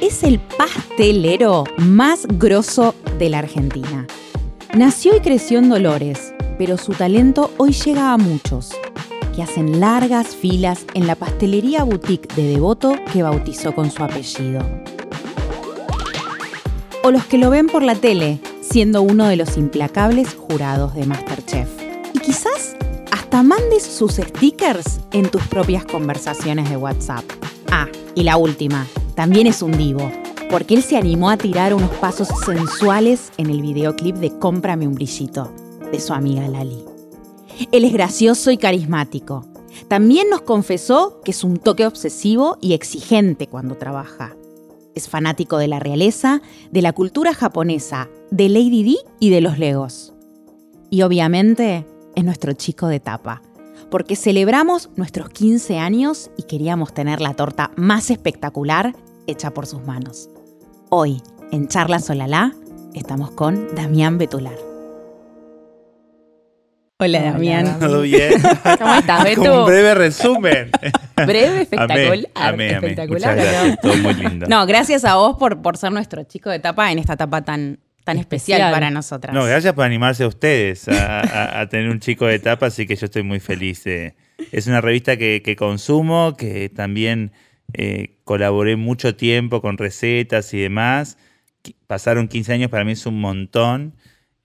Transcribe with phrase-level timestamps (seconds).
[0.00, 4.06] es el pastelero más grosso de la Argentina.
[4.74, 8.70] Nació y creció en Dolores, pero su talento hoy llega a muchos,
[9.34, 14.60] que hacen largas filas en la pastelería boutique de Devoto que bautizó con su apellido.
[17.02, 21.06] O los que lo ven por la tele, siendo uno de los implacables jurados de
[21.06, 21.68] Masterchef.
[22.14, 22.76] Y quizás
[23.10, 27.24] hasta mandes sus stickers en tus propias conversaciones de WhatsApp.
[27.70, 28.86] Ah, y la última,
[29.20, 30.10] también es un divo,
[30.48, 34.94] porque él se animó a tirar unos pasos sensuales en el videoclip de Cómprame un
[34.94, 35.52] brillito,
[35.92, 36.82] de su amiga Lali.
[37.70, 39.44] Él es gracioso y carismático.
[39.88, 44.34] También nos confesó que es un toque obsesivo y exigente cuando trabaja.
[44.94, 49.58] Es fanático de la realeza, de la cultura japonesa, de Lady D y de los
[49.58, 50.14] Legos.
[50.88, 53.42] Y obviamente es nuestro chico de tapa,
[53.90, 58.94] porque celebramos nuestros 15 años y queríamos tener la torta más espectacular
[59.30, 60.28] hecha por sus manos.
[60.90, 62.52] Hoy, en Charla Solalá,
[62.94, 64.56] estamos con Damián Betular.
[67.02, 67.78] Hola, Damián.
[67.80, 68.34] ¿Todo bien?
[68.78, 69.42] ¿Cómo estás, Betu?
[69.50, 70.70] Un breve resumen.
[71.16, 71.98] Breve, espectacular.
[72.04, 72.88] Amé, amé, amé.
[72.88, 73.36] espectacular.
[73.36, 73.52] Muchas ¿o no?
[73.64, 73.80] gracias.
[73.80, 74.46] Todo muy lindo.
[74.48, 77.78] No, gracias a vos por, por ser nuestro chico de etapa en esta etapa tan,
[78.04, 78.72] tan especial, Especial.
[78.72, 79.34] para nosotras.
[79.34, 82.86] No, gracias por animarse a ustedes a, a- a tener un chico de etapa, así
[82.86, 83.86] que yo estoy muy feliz.
[83.86, 84.14] eh.
[84.52, 87.32] Es una revista que, que consumo, que también
[87.74, 91.16] eh, colaboré mucho tiempo con recetas y demás.
[91.86, 93.94] Pasaron 15 años, para mí es un montón.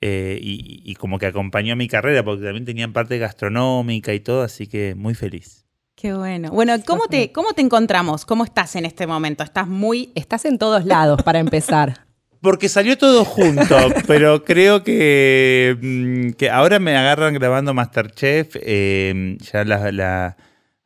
[0.01, 4.43] eh, y, y como que acompañó mi carrera, porque también tenían parte gastronómica y todo,
[4.43, 5.65] así que muy feliz.
[5.95, 6.49] Qué bueno.
[6.51, 8.25] Bueno, ¿cómo te, ¿cómo te encontramos?
[8.25, 9.43] ¿Cómo estás en este momento?
[9.43, 10.11] ¿Estás muy...
[10.13, 12.05] Estás en todos lados para empezar.
[12.41, 13.75] Porque salió todo junto,
[14.07, 18.57] pero creo que, mm, que ahora me agarran grabando Masterchef.
[18.61, 20.37] eh, ya la, la-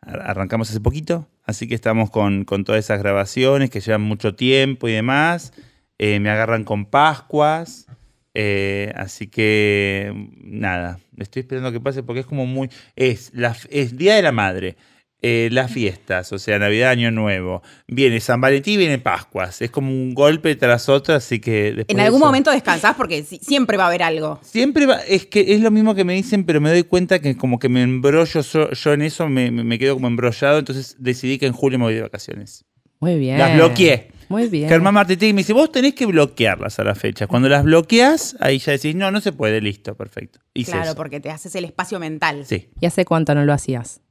[0.01, 4.87] arrancamos hace poquito, así que estamos con, con todas esas grabaciones que llevan mucho tiempo
[4.87, 5.51] y demás.
[5.97, 7.87] Eh, me agarran con Pascuas.
[8.35, 12.69] eh, así que nada, estoy esperando que pase porque es como muy.
[12.95, 14.77] Es, la, es Día de la Madre.
[15.21, 17.61] Eh, las fiestas, o sea, Navidad, Año Nuevo.
[17.87, 19.61] Viene San Valentín y viene Pascuas.
[19.61, 22.95] Es como un golpe tras otro, así que después En de algún eso- momento descansás
[22.95, 24.39] porque si- siempre va a haber algo.
[24.43, 27.35] Siempre va, es que es lo mismo que me dicen, pero me doy cuenta que
[27.35, 31.47] como que me embrollo yo, en eso, me, me- quedo como embrollado, entonces decidí que
[31.47, 32.63] en julio me voy de vacaciones.
[33.01, 33.37] Muy bien.
[33.37, 34.11] Las bloqueé.
[34.29, 34.69] Muy bien.
[34.69, 37.27] Germán Martínez me dice, vos tenés que bloquearlas a la fecha.
[37.27, 40.39] Cuando las bloqueas, ahí ya decís, no, no se puede, listo, perfecto.
[40.53, 40.95] Hice claro, eso.
[40.95, 42.45] porque te haces el espacio mental.
[42.45, 42.69] Sí.
[42.79, 44.01] ¿Y hace cuánto no lo hacías?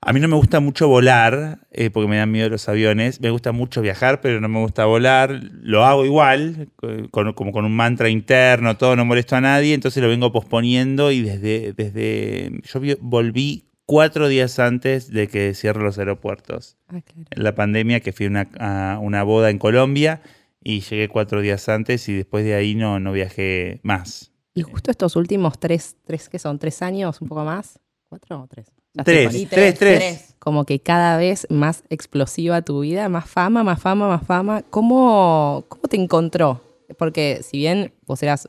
[0.00, 3.20] A mí no me gusta mucho volar, eh, porque me dan miedo los aviones.
[3.20, 5.40] Me gusta mucho viajar, pero no me gusta volar.
[5.60, 6.68] Lo hago igual,
[7.10, 9.74] con- como con un mantra interno, todo, no molesto a nadie.
[9.74, 11.72] Entonces lo vengo posponiendo y desde...
[11.72, 16.76] desde yo volví cuatro días antes de que cierren los aeropuertos.
[16.88, 17.24] Ah, claro.
[17.30, 20.20] En la pandemia, que fui a una, a una boda en Colombia
[20.62, 24.30] y llegué cuatro días antes y después de ahí no, no viajé más.
[24.54, 26.58] Y justo estos últimos tres, tres, ¿qué son?
[26.58, 27.20] ¿Tres años?
[27.20, 27.80] ¿Un poco más?
[28.08, 28.70] ¿Cuatro o tres?
[29.04, 30.34] Tres, tres, tres.
[30.38, 34.62] Como que cada vez más explosiva tu vida, más fama, más fama, más fama.
[34.70, 36.62] ¿Cómo, cómo te encontró?
[36.98, 38.48] Porque si bien vos eras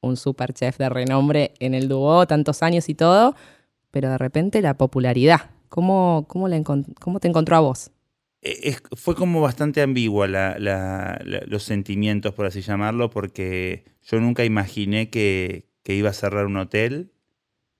[0.00, 3.34] un super chef de renombre en el dúo, tantos años y todo,
[3.90, 7.90] pero de repente la popularidad, ¿cómo, cómo, la cómo te encontró a vos?
[8.42, 14.20] Es- fue como bastante ambigua la- la- la- los sentimientos, por así llamarlo, porque yo
[14.20, 17.10] nunca imaginé que, que iba a cerrar un hotel.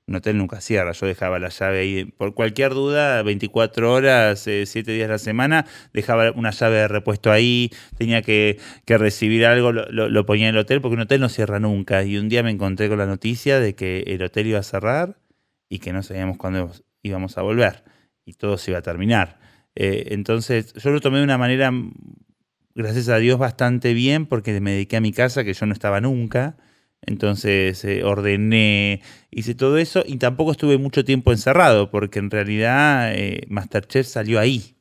[0.09, 2.05] Un hotel nunca cierra, yo dejaba la llave ahí.
[2.05, 7.33] Por cualquier duda, 24 horas, 7 días a la semana, dejaba una llave de repuesto
[7.33, 11.29] ahí, tenía que, que recibir algo, lo, ponía en el hotel, porque un hotel no
[11.29, 12.05] cierra nunca.
[12.05, 15.19] Y un día me encontré con la noticia de que el hotel iba a cerrar
[15.69, 16.71] y que no sabíamos cuándo
[17.03, 17.83] íbamos a volver
[18.25, 19.39] y todo se iba a terminar.
[19.75, 21.73] Eh, entonces, yo lo tomé de una manera,
[22.75, 26.01] gracias a Dios, bastante bien, porque me dediqué a mi casa, que yo no estaba
[26.01, 26.57] nunca.
[27.07, 29.01] Entonces, eh, ordené,
[29.31, 34.41] hice todo eso y tampoco estuve mucho tiempo encerrado, porque en realidad eh, Masterchef salió
[34.41, 34.77] ahí.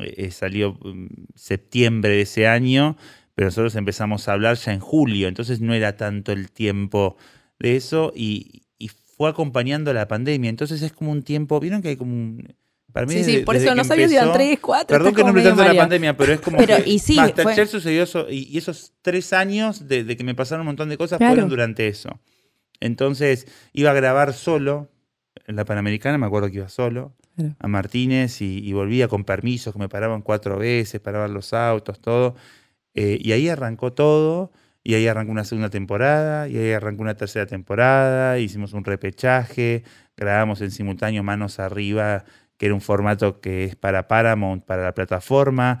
[0.00, 2.96] Eh, eh, salió mm, septiembre de ese año,
[3.34, 7.16] pero nosotros empezamos a hablar ya en julio, entonces no era tanto el tiempo
[7.58, 10.50] de eso y, y fue acompañando la pandemia.
[10.50, 12.54] Entonces es como un tiempo, ¿vieron que hay como un...
[12.92, 14.96] Para mí Sí, sí, por eso no sabía si eran tres, cuatro.
[14.96, 17.66] Perdón que no tanto la pandemia, pero es como Pero, que y sí, Masterchef fue-
[17.66, 20.98] sucedió eso, y, y esos tres años de, de que me pasaron un montón de
[20.98, 21.32] cosas Claro.
[21.34, 22.20] fueron durante eso.
[22.80, 24.90] Entonces iba a grabar solo
[25.46, 27.54] en la Panamericana, me acuerdo que iba solo, Claro.
[27.58, 31.98] a Martínez y, y volvía con permisos, que me paraban cuatro veces, paraban los autos,
[32.00, 32.34] todo.
[32.94, 34.52] Eh, y ahí arrancó todo,
[34.84, 39.82] y ahí arrancó una segunda temporada, y ahí arrancó una tercera temporada, hicimos un repechaje,
[40.14, 42.24] grabamos en simultáneo Manos Arriba,
[42.62, 45.80] que era un formato que es para Paramount, para la plataforma.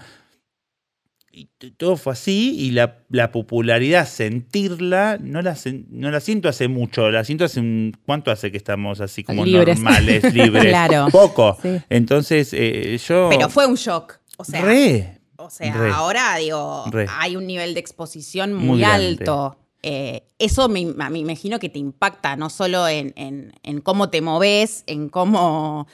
[1.30, 1.46] y
[1.76, 5.56] todo fue así y la, la popularidad, sentirla, no la,
[5.90, 7.96] no la siento hace mucho, la siento hace un...
[8.04, 9.78] ¿Cuánto hace que estamos así como Libres.
[9.80, 10.64] normales, libres?
[10.64, 11.06] Claro.
[11.12, 11.56] Poco.
[11.62, 11.80] Sí.
[11.88, 13.28] Entonces eh, yo...
[13.30, 14.18] Pero fue un shock.
[14.38, 15.20] O sea, Re.
[15.36, 15.88] o sea re.
[15.94, 17.06] ahora digo, Re.
[17.20, 19.56] hay un nivel de exposición muy, alto.
[19.84, 24.20] Eh, eso me, me imagino que te impacta, no solo en, en- en cómo te
[24.20, 25.86] moves, en cómo,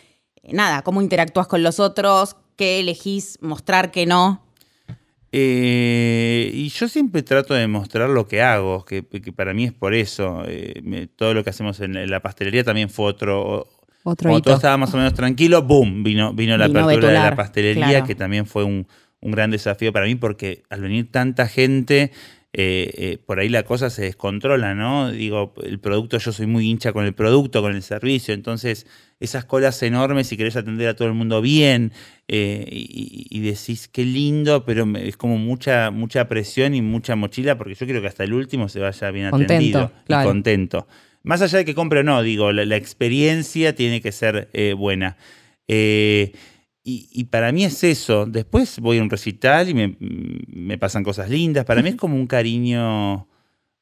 [0.52, 4.44] nada, cómo interactúas con los otros, qué elegís mostrar, qué no.
[5.30, 9.72] Eh, y yo siempre trato de mostrar lo que hago, que, que para mí es
[9.72, 10.42] por eso.
[10.46, 13.68] Eh, me- todo lo que hacemos en, en la pastelería también fue otro...
[14.04, 16.02] Otro Cuando todo estaba más o menos tranquilo, ¡boom!
[16.02, 18.06] Vino, vino la Vino apertura de la pastelería, claro.
[18.06, 18.86] que también fue un,
[19.20, 22.12] un gran desafío para mí, porque al venir tanta gente,
[22.54, 25.10] eh, eh, por ahí la cosa se descontrola, ¿no?
[25.10, 28.86] Digo, el producto, yo soy muy hincha con el producto, con el servicio, entonces
[29.20, 31.92] esas colas enormes y querés atender a todo el mundo bien,
[32.26, 37.58] eh, y, y decís, qué lindo, pero es como mucha, mucha presión y mucha mochila,
[37.58, 40.28] porque yo quiero que hasta el último se vaya bien Contento, atendido claro.
[40.28, 40.88] y contento.
[41.22, 45.16] Más allá de que compre o no, digo, la, la experiencia tiene que ser buena.
[45.68, 46.32] Eh,
[46.88, 48.24] y, y para mí es eso.
[48.24, 51.66] Después voy a un recital y me, me pasan cosas lindas.
[51.66, 53.28] Para mí es como un cariño,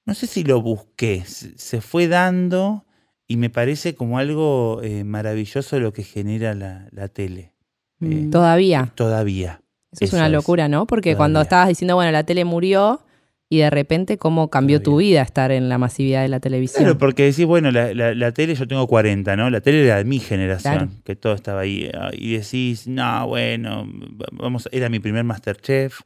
[0.05, 2.85] no sé si lo busqué, se, fue dando
[3.29, 7.53] y me parece como algo eh, maravilloso lo que genera la, la tele.
[8.01, 8.93] Mm, Todavía.
[8.97, 9.63] Todavía.
[9.93, 10.89] Eso es una locura, ¿no?
[10.89, 13.03] Porque cuando estabas diciendo, bueno, la tele murió
[13.49, 16.83] y de repente cómo cambió tu vida estar en la masividad de la televisión.
[16.85, 19.49] Claro, porque decís, bueno, la, la- la tele, yo tengo 40, ¿no?
[19.51, 20.91] La tele era de mi generación, Claro.
[21.05, 21.89] que todo estaba ahí.
[21.95, 23.89] ah, Y decís, no, bueno,
[24.33, 26.01] vamos, era mi primer Masterchef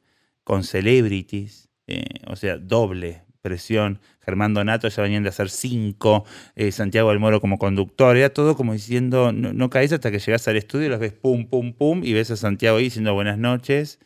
[0.45, 4.01] con celebrities, eh, o sea, doble presión.
[4.21, 6.25] Germán Donato ya venían de hacer cinco,
[6.57, 10.19] eh, Santiago del Moro como conductor, era todo como diciendo, no, no caes hasta que
[10.19, 13.15] llegas al estudio y los ves pum, pum, pum, y ves a Santiago ahí diciendo
[13.15, 13.99] buenas noches.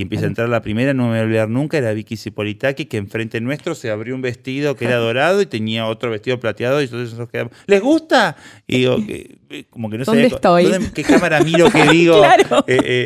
[0.00, 2.86] Y empieza a entrar la primera, no me voy a olvidar nunca, era Vicky Cipolitaki,
[2.86, 6.80] que enfrente nuestro se abrió un vestido que era dorado y tenía otro vestido plateado
[6.80, 8.34] y entonces nosotros quedamos, ¿les gusta?
[8.66, 10.64] Y digo, que- eh, como que no ¿Dónde sabía estoy?
[10.64, 12.18] ¿dónde- ¿Qué cámara miro que digo?
[12.18, 12.64] Claro.
[12.66, 13.04] Eh, eh,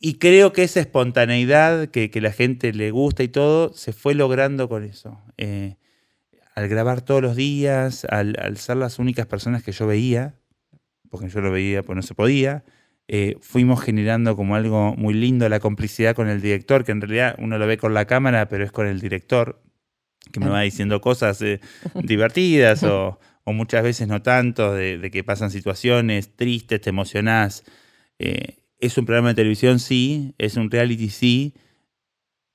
[0.00, 4.14] y creo que esa espontaneidad que, que la gente le gusta y todo, se fue
[4.14, 5.20] logrando con eso.
[5.36, 5.76] Eh,
[6.56, 10.34] al grabar todos los días, al, al ser las únicas personas que yo veía,
[11.10, 12.64] porque yo lo veía, pues no se podía,
[13.08, 17.36] eh, fuimos generando como algo muy lindo la complicidad con el director, que en realidad
[17.38, 19.62] uno lo ve con la cámara, pero es con el director,
[20.32, 21.60] que me va diciendo cosas eh,
[21.94, 27.64] divertidas o, o muchas veces no tanto, de, de que pasan situaciones tristes, te emocionás.
[28.18, 31.54] Eh, es un programa de televisión, sí, es un reality, sí,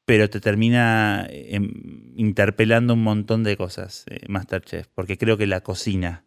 [0.06, 6.26] pero te termina em, interpelando un montón de cosas, Masterchef, porque creo que la cocina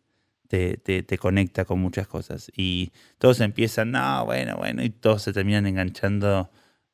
[0.56, 2.50] te, conecta con muchas cosas.
[2.56, 6.50] Y todos empiezan, no, bueno, bueno, y todos se terminan enganchando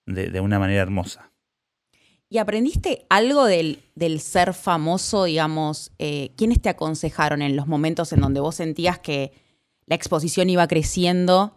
[0.06, 1.30] de, una manera hermosa.
[2.28, 5.92] ¿Y aprendiste algo del, del ser famoso, digamos?
[5.98, 9.32] eh, ¿Quiénes te aconsejaron en los momentos en donde vos sentías que
[9.86, 11.54] la exposición iba creciendo?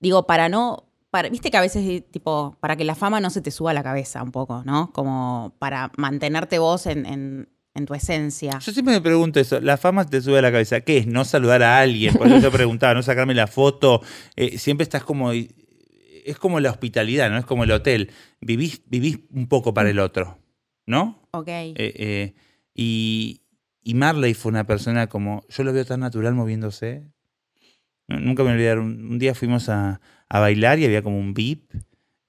[0.00, 0.82] Digo, para no.
[1.10, 3.74] Para, Viste que a veces, tipo, para que la fama no se te suba a
[3.74, 4.92] la cabeza un poco, ¿no?
[4.92, 8.58] Como para mantenerte vos en, en- en tu esencia.
[8.58, 11.06] Yo siempre me pregunto eso, la fama te sube a la cabeza, ¿qué es?
[11.06, 14.00] No saludar a alguien, por eso yo preguntaba, no sacarme la foto,
[14.36, 17.38] Eh, siempre estás como, es como la hospitalidad, ¿no?
[17.38, 20.38] Es como el hotel, vivís, vivís un poco para el otro,
[20.86, 21.22] ¿no?
[21.32, 21.48] Ok.
[21.48, 22.34] Eh, eh,
[22.74, 23.42] y,
[23.82, 27.04] y Marley fue una persona como, yo lo veo tan natural moviéndose.
[28.08, 31.72] Nu- Nunca me olvidaré, un, día fuimos a, a bailar y había como un VIP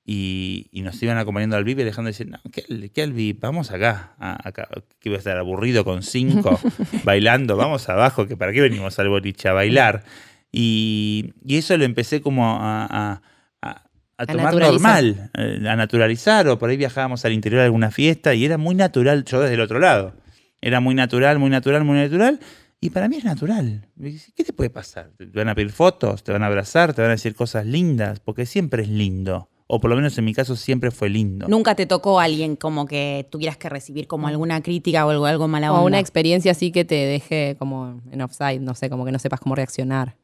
[0.10, 3.42] y, y nos iban acompañando al VIP y Alejandro decía, no, ¿qué, qué al VIP?
[3.42, 6.58] Vamos acá, a- acá, que iba a estar aburrido con cinco
[7.04, 10.06] bailando, vamos abajo, que para qué venimos al boliche a bailar.
[10.52, 13.22] Y, y eso lo empecé como a, a-
[13.62, 13.84] a-
[14.18, 18.34] a tomar normal, eh, a naturalizar, o por ahí viajábamos al interior de alguna fiesta
[18.34, 20.16] y era muy natural, yo desde el otro lado.
[20.62, 22.40] Era muy natural, muy natural, muy natural.
[22.80, 23.88] Y para mí es natural.
[24.36, 25.12] ¿Qué te puede pasar?
[25.18, 26.24] ¿Te van a pedir fotos?
[26.24, 26.94] ¿Te van a abrazar?
[26.94, 28.20] ¿Te van a decir cosas lindas?
[28.22, 29.50] Porque siempre es lindo.
[29.70, 31.48] O por lo menos en mi caso siempre fue lindo.
[31.50, 35.48] Nunca te tocó alguien como que tuvieras que recibir como alguna crítica o algo, algo
[35.50, 35.82] mala onda.
[35.84, 39.20] O una experiencia así que te deje como en offside, no sé, como que no
[39.20, 40.16] sepas cómo reaccionar.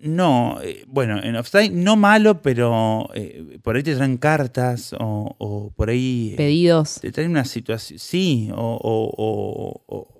[0.00, 5.34] No, eh, bueno, en offside no malo, pero eh, por ahí te traen cartas o,
[5.38, 7.00] o por ahí eh, Pedidos.
[7.00, 10.13] te traen una situación, sí, o, o- o- o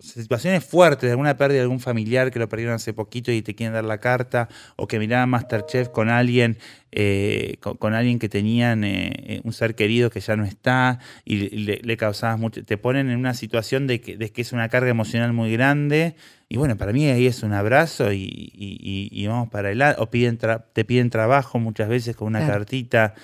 [0.00, 3.54] situaciones fuertes de alguna pérdida de algún familiar que lo perdieron hace poquito y te
[3.54, 6.58] quieren dar la carta, o que miraban Masterchef con alguien,
[6.92, 10.98] eh, con, con alguien que tenían eh, eh, un ser querido que ya no está
[11.24, 14.52] y le, le causabas mucho, te ponen en una situación de que, de que es
[14.52, 16.14] una carga emocional muy grande.
[16.48, 20.00] Y bueno, para mí ahí es un abrazo y, y- y- y vamos para adelante.
[20.00, 22.54] O piden tra- te piden trabajo muchas veces con una Claro.
[22.54, 23.14] cartita.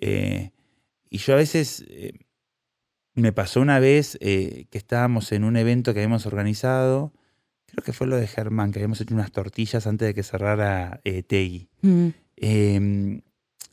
[0.00, 0.50] eh,
[1.10, 1.84] y yo a veces,
[3.14, 7.12] me pasó una vez eh, que estábamos en un evento que habíamos organizado,
[7.66, 11.00] creo que fue lo de Germán, que habíamos hecho unas tortillas antes de que cerrara
[11.04, 11.68] eh, Tegui.
[11.82, 12.08] Mm.
[12.36, 13.20] Eh,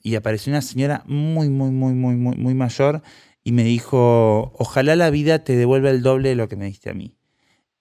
[0.03, 3.01] y apareció una señora muy, muy, muy, muy, muy, muy mayor
[3.43, 6.89] y me dijo, ojalá la vida te devuelva el doble de lo que me diste
[6.89, 7.13] a mí.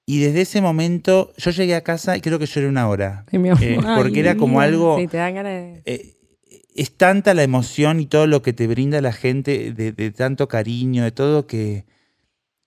[0.07, 3.25] Y desde ese momento yo llegué a casa y creo que lloré una hora.
[3.33, 3.59] Amor.
[3.61, 4.97] Eh, porque era como algo...
[4.99, 5.83] Sí, te dan ganas de...
[5.85, 6.15] eh,
[6.77, 10.49] es tanta la emoción y todo lo que te brinda la gente de, de tanto
[10.49, 11.85] cariño, de todo que,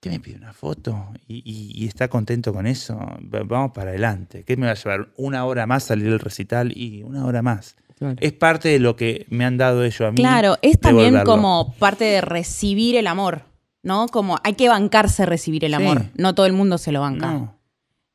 [0.00, 2.96] que me pide una foto y, y- y está contento con eso.
[2.98, 4.44] Va- Vamos para adelante.
[4.44, 5.08] ¿Qué me va a llevar?
[5.16, 7.76] Una hora más salir del recital y una hora más.
[7.98, 8.16] Claro.
[8.20, 10.16] Es parte de lo que me han dado ellos a mí.
[10.16, 11.32] Claro, es también devolverlo.
[11.32, 13.42] como parte de recibir el amor,
[13.82, 14.06] ¿no?
[14.08, 15.76] Como hay que bancarse recibir el Sí.
[15.76, 16.04] amor.
[16.16, 17.32] No todo el mundo se lo banca.
[17.32, 17.58] No.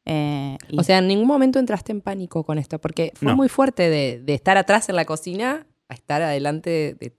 [0.05, 3.35] Eh, y- O sea, en ningún momento entraste en pánico con esto, porque fue No.
[3.35, 7.13] muy fuerte de, de estar atrás en la cocina estar adelante de,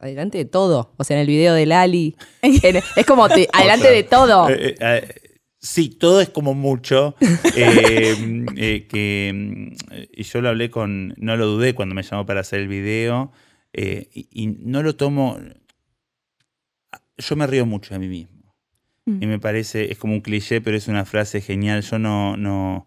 [0.00, 0.92] adelante de todo.
[0.96, 2.16] O sea, en el video de Lali.
[2.42, 4.48] en- es como te- adelante de todo.
[4.50, 5.14] Eh, eh, eh,
[5.60, 7.14] sí, todo es como mucho.
[7.56, 9.72] eh, eh, que, mm,
[10.12, 11.14] y yo lo hablé con.
[11.18, 13.32] No lo dudé cuando me llamó para hacer el video.
[13.72, 15.38] eh, y, y no lo tomo.
[17.18, 18.54] Yo me río mucho de mí mismo.
[19.06, 19.22] Mm.
[19.22, 21.82] Y me parece, es como un cliché, pero es una frase genial.
[21.82, 22.86] Yo no, no,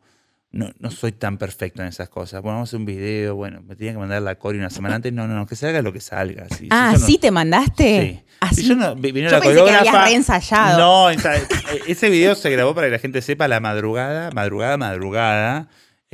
[0.56, 2.42] no, no soy tan perfecto en esas cosas.
[2.42, 4.96] Bueno, vamos a hacer un video, bueno, me tenía que mandar la Cori una semana
[4.96, 5.12] antes.
[5.12, 6.48] No, no, no, que salga lo que salga.
[6.58, 8.02] sí, ah, no- ¿sí te mandaste?
[8.02, 8.26] Sí.
[8.40, 8.56] Así.
[8.62, 10.78] Sí, yo no- vi- vino Yo la pensé que habías reensayado.
[10.80, 11.18] No, eh,
[11.88, 15.68] ese video se grabó para que la gente sepa la madrugada, madrugada, madrugada.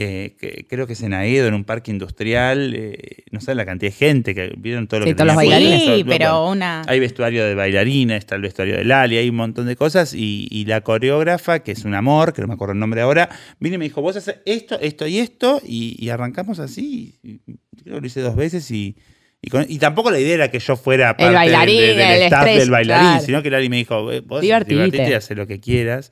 [0.04, 2.74] Eh, que creo que es en Aedo, en un parque industrial.
[2.76, 5.36] eh, no saben la cantidad de gente que vieron todo lo Sí, que todos los
[5.36, 5.84] bailarines.
[5.84, 6.82] Sí, pero una...
[6.88, 10.14] Hay vestuario de bailarina, está el vestuario de Lali, hay un montón de cosas.
[10.14, 13.30] Y, y la coreógrafa, que es un amor, que no me acuerdo el nombre ahora,
[13.60, 15.62] vino y me dijo: Vos haces esto, esto y esto.
[15.66, 17.20] Y, y arrancamos así.
[17.24, 17.40] y-
[17.84, 18.96] creo que lo hice dos veces y.
[19.44, 22.12] Y, con- y tampoco la idea era que yo fuera parte del- bailarín, del, del
[22.12, 23.26] el staff estrés, del bailarín, claro.
[23.26, 25.10] sino que Lali me dijo, "Eh, vos Divertite.
[25.10, 26.12] y haz lo que quieras.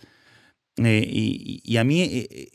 [0.83, 2.49] Eh, y, y a mí eh,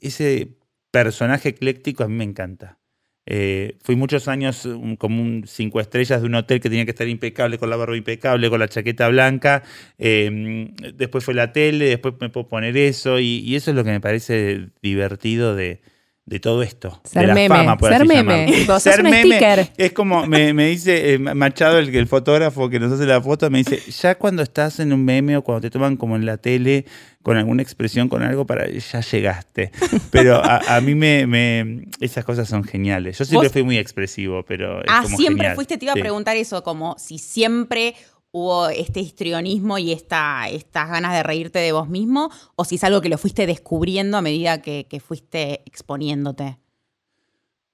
[0.00, 0.55] ese
[1.04, 2.78] personaje ecléctico a mí me encanta.
[3.26, 6.92] Eh, fui muchos años un- como un cinco estrellas de un hotel que tenía que
[6.92, 9.62] estar impecable, con la barba impecable, con la chaqueta blanca.
[9.98, 13.18] Eh, después fue la tele, después me puedo poner eso.
[13.20, 15.80] Y eso es lo que me parece divertido de,
[16.26, 17.00] de todo esto.
[17.04, 18.46] Ser de la meme, fama, por ser así meme.
[18.52, 19.70] Tipo, Ser un meme sticker.
[19.76, 23.48] es como me, me dice eh, Machado, el, el fotógrafo que nos hace la foto,
[23.48, 26.36] me dice, ya cuando estás en un meme o cuando te toman como en la
[26.36, 26.84] tele
[27.22, 29.70] con alguna expresión, con algo, para ya llegaste.
[30.10, 33.18] Pero a, a mí me, me- esas cosas son geniales.
[33.18, 33.52] Yo siempre ¿Vos?
[33.52, 35.54] fui muy expresivo, pero es Ah, como siempre genial.
[35.54, 36.00] fuiste, te iba a Sí.
[36.00, 37.94] preguntar eso, como si siempre
[38.36, 42.84] hubo este histrionismo y esta, estas ganas de reírte de vos mismo, o si es
[42.84, 46.58] algo que lo fuiste descubriendo a medida que, que fuiste exponiéndote.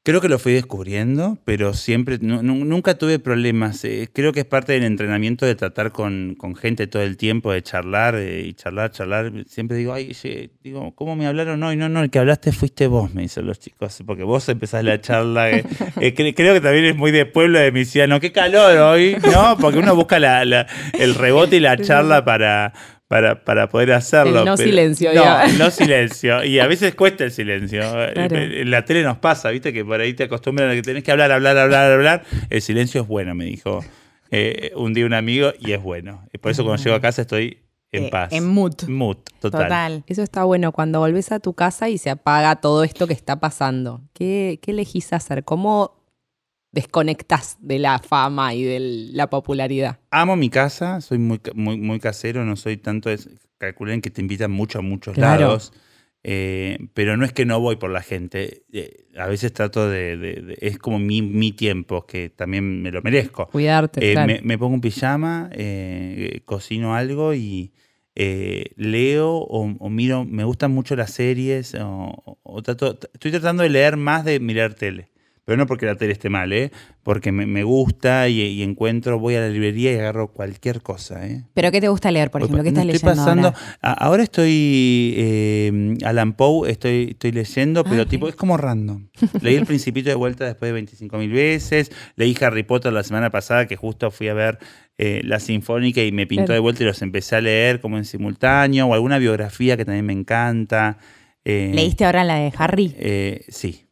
[0.05, 3.85] Creo que lo fui descubriendo, pero siempre, nu- nu- nunca tuve problemas.
[3.85, 7.53] Eh, creo que es parte del entrenamiento de tratar con, con gente todo el tiempo,
[7.53, 9.31] de charlar eh, y charlar, charlar.
[9.47, 11.77] Siempre digo, ay, che, digo, ¿cómo me hablaron hoy?
[11.77, 15.01] No, no, el que hablaste fuiste vos, me dicen los chicos, porque vos empezás la
[15.01, 15.53] charla.
[15.53, 15.65] eh.
[16.01, 18.77] Eh, cre- creo que también es muy de pueblo de mi ciudad, no, qué calor
[18.79, 19.57] hoy, ¿no?
[19.61, 20.67] Porque uno busca la- la-
[20.99, 22.73] el rebote y la charla para,
[23.13, 24.39] para, para poder hacerlo.
[24.39, 26.43] El no pero- silencio, No, el no silencio.
[26.45, 27.83] Y a veces cuesta el silencio.
[28.15, 28.37] Claro.
[28.39, 29.71] En la tele nos pasa, ¿viste?
[29.71, 32.25] Que por ahí te acostumbran a que tenés que hablar, hablar, hablar, hablar.
[32.49, 33.85] El silencio es bueno, me dijo
[34.31, 36.25] eh, un día un amigo, y es bueno.
[36.33, 37.59] Y por eso cuando llego a casa estoy
[37.93, 38.33] en Eh, paz.
[38.33, 38.73] en mood.
[38.89, 39.63] Mood, total.
[39.65, 40.05] Total.
[40.07, 43.41] Eso está bueno cuando volvés a tu casa y se apaga todo esto que está
[43.41, 44.01] pasando.
[44.15, 45.45] ¿Qué, qué elegís hacer?
[45.45, 46.02] ¿Cómo
[46.73, 48.81] desconectás de la fama y de
[49.13, 49.99] la popularidad?
[50.11, 53.09] Amo mi casa, soy muy, muy, muy casero, no soy tanto.
[53.11, 55.41] Es, calculen que te invitan mucho a muchos Claro.
[55.47, 55.73] lados.
[56.25, 58.63] eh, pero no es que no voy por la gente.
[58.73, 62.93] eh, a veces trato de, de- de- Es como mi, mi tiempo, que también me
[62.93, 63.49] lo merezco.
[63.49, 64.33] Cuidarte, Eh, claro.
[64.33, 67.73] me, me pongo un pijama, eh, cocino algo y
[68.77, 70.25] leo o, o miro.
[70.25, 71.75] Me gustan mucho las series.
[71.75, 75.09] O, o trato, estoy tratando de leer más de mirar tele.
[75.45, 76.71] Pero no porque la tele esté mal, ¿eh?
[77.03, 81.27] Porque me, me gusta y, y encuentro, voy a la librería y agarro cualquier cosa,
[81.27, 81.43] ¿eh?
[81.53, 82.63] ¿Pero qué te gusta leer, por ejemplo?
[82.63, 84.23] ¿Qué estás no estoy leyendo pasando, ahora?
[84.23, 88.31] estoy eh, Alan Poe, estoy, estoy leyendo, pero Ah, tipo, ok.
[88.31, 89.09] es como random.
[89.41, 91.91] Leí El Principito de vuelta después de 25.000 veces.
[92.17, 94.59] Leí Harry Potter la semana pasada, que justo fui a ver
[94.99, 96.55] eh, la Sinfónica y me pintó Claro.
[96.55, 100.07] de vuelta y los empecé a leer como en simultáneo, o alguna biografía que también
[100.07, 100.99] me encanta.
[101.45, 102.95] Eh, ¿Leíste ahora la de Harry?
[102.97, 103.87] eh, sí.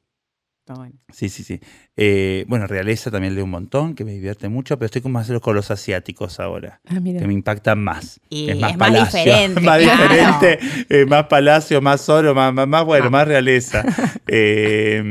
[0.71, 0.95] Está bueno.
[1.13, 1.59] Sí, sí, sí.
[1.97, 5.29] Eh, bueno, Realeza también leo un montón, que me divierte mucho, pero estoy como más
[5.41, 7.19] con los asiáticos ahora Ah, mira.
[7.21, 8.21] que me impactan más.
[8.31, 9.19] Y es más es más palacio.
[9.19, 10.03] diferente, más claro.
[10.15, 10.59] diferente,
[10.89, 13.11] eh, más palacio, más oro, más, más, más, bueno, Ah.
[13.11, 13.85] más realeza.
[14.33, 15.03] Eh,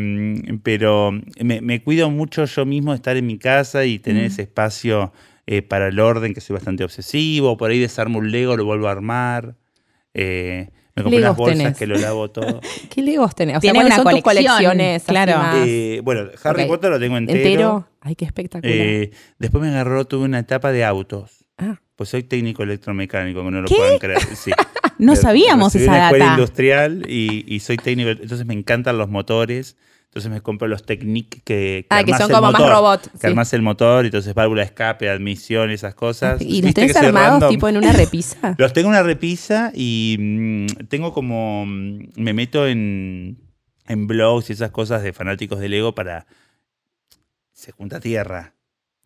[0.64, 1.12] pero
[1.42, 4.28] me, me cuido mucho yo mismo de estar en mi casa y tener Mm.
[4.28, 5.12] ese espacio
[5.46, 7.58] eh, para el orden, que soy bastante obsesivo.
[7.58, 9.56] Por ahí desarmo un Lego, lo vuelvo a armar.
[10.14, 11.78] Eh, me compré unas Legos bolsas tenés?
[11.78, 12.62] que lo lavo todo.
[12.90, 13.54] ¿Qué legos tenés?
[13.54, 15.04] O sea, Tiene ¿cuáles una son tus colección, colecciones?
[15.04, 15.42] claro.
[15.66, 16.66] Eh, bueno, Harry.
[16.66, 17.38] Potter lo tengo entero.
[17.40, 17.88] ¿Entero?
[18.02, 18.76] Ay, qué espectacular.
[18.78, 21.46] Eh, después me agarró, tuve una etapa de autos.
[21.58, 21.80] Ah.
[21.96, 23.76] Pues soy técnico electromecánico, que no lo ¿Qué?
[23.76, 24.20] puedan creer.
[24.36, 24.52] Sí.
[24.98, 26.36] No Me- sabíamos esa una escuela data.
[26.38, 29.78] industrial y, y soy técnico, entonces me encantan los motores.
[30.10, 33.12] Entonces me compro los Technic que, que Ah, que son el como más motor, robot,
[33.12, 33.28] Que sí.
[33.28, 36.42] armás el motor, entonces válvula de escape, admisión, esas cosas.
[36.42, 38.56] ¿Y los ¿Viste tenés que armados tipo en una repisa?
[38.58, 41.66] Los tengo en una repisa y mm, tengo como.
[41.68, 43.38] mm, Me meto en,
[43.88, 46.26] en blogs y esas cosas de fanáticos de Lego para.
[47.54, 48.56] Se junta tierra.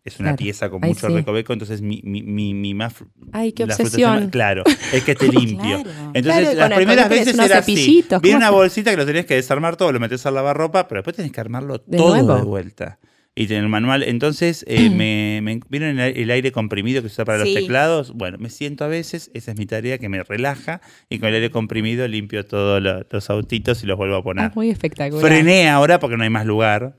[0.04, 0.36] Es una Claro.
[0.36, 1.14] pieza con Ay, mucho sí.
[1.14, 2.94] recoveco, entonces mi, mi, mi, mi más.
[3.32, 4.24] Ay, qué obsesión.
[4.24, 5.82] más- claro, es que esté limpio.
[5.82, 6.10] Claro.
[6.12, 7.74] Entonces, Claro, las con- primeras veces era así.
[7.74, 10.98] Viene ¿cómo una bolsita que lo tenés que desarmar todo, lo metes al lavarropa, pero
[11.00, 12.36] después tenés que armarlo De todo nuevo.
[12.36, 12.98] de vuelta.
[13.36, 14.02] Y tener el manual.
[14.02, 17.54] Entonces, eh, me, me- ¿vieron el, el aire comprimido que se usa para Sí.
[17.54, 18.12] los teclados?
[18.12, 21.36] Bueno, me siento a veces, esa es mi tarea, que me relaja, y con el
[21.36, 24.44] aire comprimido limpio todos lo- los autitos y los vuelvo a poner.
[24.44, 25.26] Ah, muy espectacular.
[25.26, 26.98] Frené ahora porque no hay más lugar.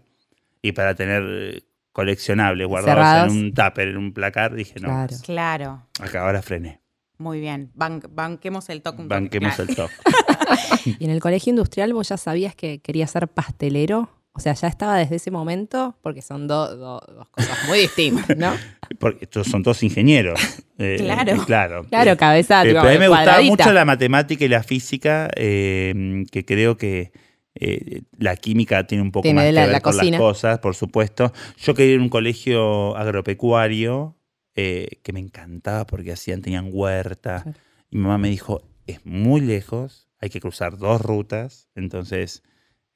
[0.64, 1.62] Y para tener eh,
[1.96, 3.32] coleccionables guardados Cerrados.
[3.34, 5.16] en un tupper, en un placar, dije, no, Claro.
[5.24, 5.88] Claro.
[6.02, 6.82] acá ahora frené.
[7.18, 7.72] Muy bien.
[7.74, 9.70] Ban- banquemos el toque un toque, Banquemos claro.
[9.70, 9.90] el top.
[11.00, 14.10] ¿Y en el colegio industrial vos ya sabías que querías ser pastelero?
[14.34, 18.36] O sea, ya estaba desde ese momento, porque son do- do- dos cosas muy distintas,
[18.36, 18.52] ¿no?
[19.00, 20.40] Porque estos son todos ingenieros.
[20.78, 21.32] Eh, Claro.
[21.32, 21.86] eh, claro.
[21.86, 25.30] Claro, Eh, cabeza eh, pero a mí me gustaba mucho la matemática y la física,
[25.38, 27.14] eh, que creo que
[27.56, 30.12] eh, la química tiene un poco Tiene más de que la- ver la con cocina.
[30.18, 31.32] las cosas, por supuesto.
[31.58, 34.18] Yo quería ir a un colegio agropecuario
[34.56, 37.44] eh, que me encantaba porque hacían, tenían huerta.
[37.90, 42.44] Y mi mamá me dijo, es muy lejos, hay que cruzar dos rutas, entonces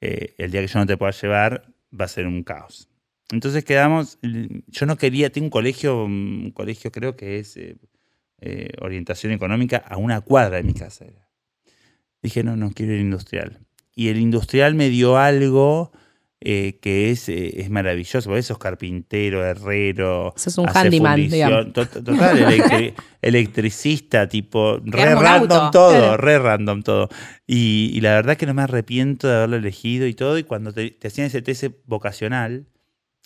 [0.00, 2.88] eh, el día que yo no te pueda llevar va a ser un caos.
[3.32, 7.58] Entonces quedamos, yo no quería, tengo un colegio, un colegio creo que es
[8.80, 11.04] orientación económica a una cuadra de mi casa.
[12.22, 13.60] Dije, no, no quiero ir industrial.
[13.94, 15.92] Y el industrial me dio algo
[16.42, 20.32] eh, que es, eh, es maravilloso, porque sos carpintero, herrero.
[20.36, 21.72] Sos un handyman, digamos.
[21.74, 25.70] to- to- Total, electri- electricista, tipo, re random auto.
[25.70, 26.16] todo, Claro.
[26.16, 27.08] re random todo.
[27.46, 30.38] Y, y la verdad que no me arrepiento de haberlo elegido y todo.
[30.38, 32.66] Y cuando te, te hacían ese test vocacional,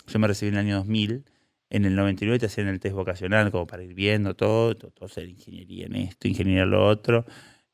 [0.08, 1.24] yo me recibí en el año 2000,
[1.70, 5.08] en el 99 te hacían el test vocacional como para ir viendo todo, todo, todo
[5.08, 7.24] ser ingeniería en esto, ingeniería en lo otro.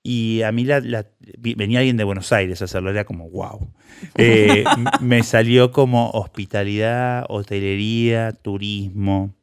[0.02, 0.80] Y a mí la,
[1.38, 3.70] venía alguien de Buenos Aires a hacerlo, era como wow.
[4.16, 4.64] Eh,
[5.00, 9.34] me salió como hospitalidad, hotelería, turismo.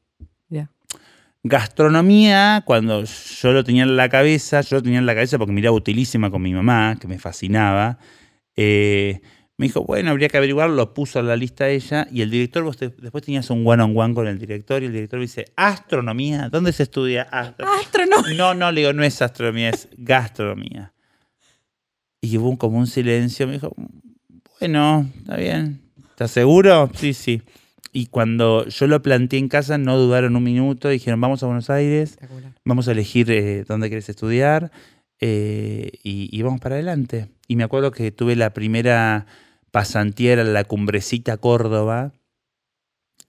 [1.44, 5.54] Gastronomía, cuando yo lo tenía en la cabeza, yo lo tenía en la cabeza porque
[5.54, 8.00] miraba utilísima con mi mamá, que me fascinaba.
[8.56, 9.22] eh,
[9.58, 12.08] me dijo, bueno, habría que averiguar, lo puso en la lista ella.
[12.12, 15.18] Y el director, vos te- después tenías un one-on-one con el director, y el director
[15.20, 16.50] me dice, ¿astronomía?
[16.50, 17.66] ¿Dónde se estudia astro?
[17.68, 18.34] Astronauta.
[18.36, 20.94] No, no, le digo, no es astronomía, es gastronomía.
[22.22, 23.74] Y hubo un- como un silencio, me dijo,
[24.60, 25.82] bueno, está bien.
[26.12, 26.90] ¿Estás seguro?
[26.96, 27.42] Sí, sí.
[27.94, 31.70] Y cuando yo lo planteé en casa, no dudaron un minuto, dijeron, vamos a Buenos
[31.70, 32.18] Aires,
[32.66, 34.72] vamos a elegir eh, dónde querés estudiar
[35.20, 37.30] eh, y, y vamos para adelante.
[37.48, 39.26] Y me acuerdo que tuve la primera
[39.72, 42.14] pasantía, era la Cumbrecita Córdoba,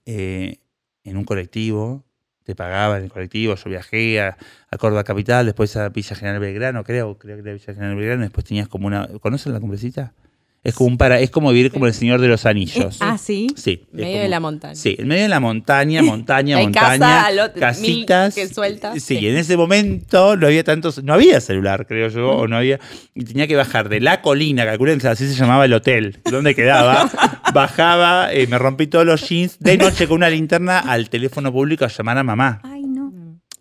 [0.05, 0.57] eh,
[1.03, 2.03] en un colectivo,
[2.43, 4.37] te pagaban el colectivo, yo viajé a,
[4.71, 8.21] a Córdoba Capital, después a Villa General Belgrano, creo, creo que era Villa General Belgrano,
[8.23, 9.07] después tenías como una...
[9.19, 10.13] ¿Conocen la Cumbrecita?
[10.61, 12.97] Es como un para, es como vivir como el Señor de los Anillos.
[12.99, 13.47] Ah, sí.
[13.55, 13.83] Sí.
[13.93, 14.75] es Medio de la montaña.
[14.75, 18.35] Sí, en medio de la montaña, montaña, Hay montaña, casa casitas.
[18.35, 19.01] que sueltas.
[19.01, 22.77] Sí, en ese momento no había tantos, no había celular, creo yo, o no había,
[23.15, 27.09] y tenía que bajar de la colina, calculen, así se llamaba el hotel, donde quedaba,
[27.53, 31.85] bajaba, eh, me rompí todos los jeans, de noche con una linterna al teléfono público
[31.85, 32.61] a llamar a mamá.
[32.63, 32.78] Ay.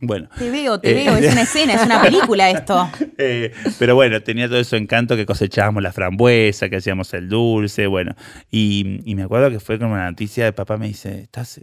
[0.01, 1.17] Bueno, Te veo, te Eh, veo.
[1.17, 2.89] Es una escena, es una película esto.
[3.19, 7.87] eh, pero bueno, tenía todo eso encanto que cosechábamos la frambuesa, que hacíamos el dulce,
[7.89, 8.15] bueno.
[8.51, 11.61] Y, y me acuerdo que fue como una noticia de papá me dice, ¿estás,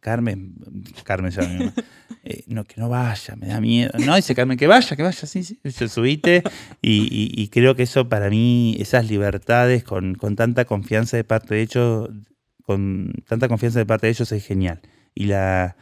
[0.00, 0.54] Carmen?
[1.04, 1.72] Carmen se llama.
[2.24, 3.90] "Eh, no, que no vaya, me da miedo.
[4.06, 5.58] No, dice Carmen, que vaya, que vaya, sí, sí.
[5.64, 6.42] Yo subite
[6.80, 11.24] y, y- y creo que eso para mí, esas libertades con, con tanta confianza de
[11.24, 12.10] parte de ellos,
[12.64, 14.80] con tanta confianza de parte de ellos es genial.
[15.16, 15.76] Y la,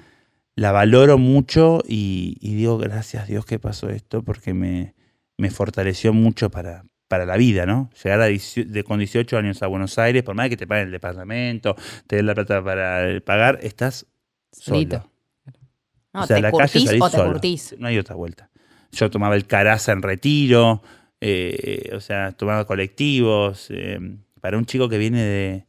[0.60, 4.94] la valoro mucho y, y digo gracias Dios que pasó esto porque me,
[5.38, 7.90] me fortaleció mucho para, para la vida, ¿no?
[8.02, 10.86] Llegar a 18 de, con 18 años a Buenos Aires, por más que te paguen
[10.86, 14.06] el departamento, te den la plata para pagar, estás
[14.52, 14.96] Solito.
[14.98, 15.10] solo.
[16.12, 17.32] No, o sea, te a la calle salís o te solo.
[17.32, 17.76] curtís.
[17.78, 18.50] No hay otra vuelta.
[18.92, 20.82] Yo tomaba el caraza en retiro,
[21.20, 23.68] eh, o sea, tomaba colectivos.
[23.70, 23.98] eh,
[24.40, 25.66] para un chico que viene de,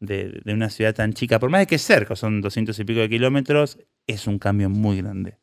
[0.00, 2.84] de- de una ciudad tan chica, por más de que es cerca, son 200 y
[2.84, 5.38] pico de kilómetros, es un cambio muy grande.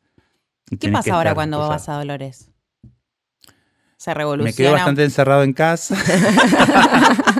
[0.68, 2.50] ¿Qué tenés pasa ahora cuando vas a Dolores?
[3.96, 4.50] Se revoluciona.
[4.50, 5.96] Me quedo bastante encerrado en casa.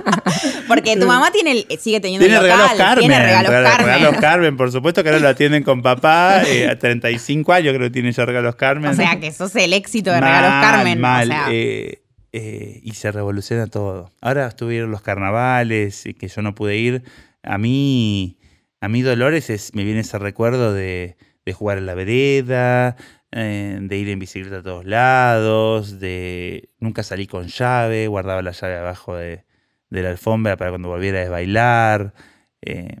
[0.67, 2.99] Porque tu mamá tiene sigue teniendo Tiene el local, regalos Carmen.
[2.99, 3.85] tiene regalos Carmen.
[3.85, 6.43] regalos Carmen, por supuesto que ahora lo atienden con papá.
[6.47, 8.91] eh, a 35 años creo que tiene ya regalos Carmen.
[8.91, 11.01] O sea, que sos el éxito de Mal, regalos Carmen.
[11.01, 14.11] mal, o sea, eh, eh, y se revoluciona todo.
[14.21, 17.03] Ahora estuvieron los carnavales y que yo no pude ir.
[17.43, 18.37] A mí,
[18.83, 21.15] a mí Dolores es, me viene ese recuerdo de,
[21.45, 22.97] de jugar en la vereda,
[23.31, 28.51] eh, de ir en bicicleta a todos lados, de nunca salí con llave, guardaba la
[28.51, 29.45] llave abajo de,
[29.89, 32.13] la alfombra para cuando volviera a bailar.
[32.61, 32.97] eh,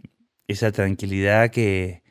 [0.47, 2.01] esa tranquilidad que,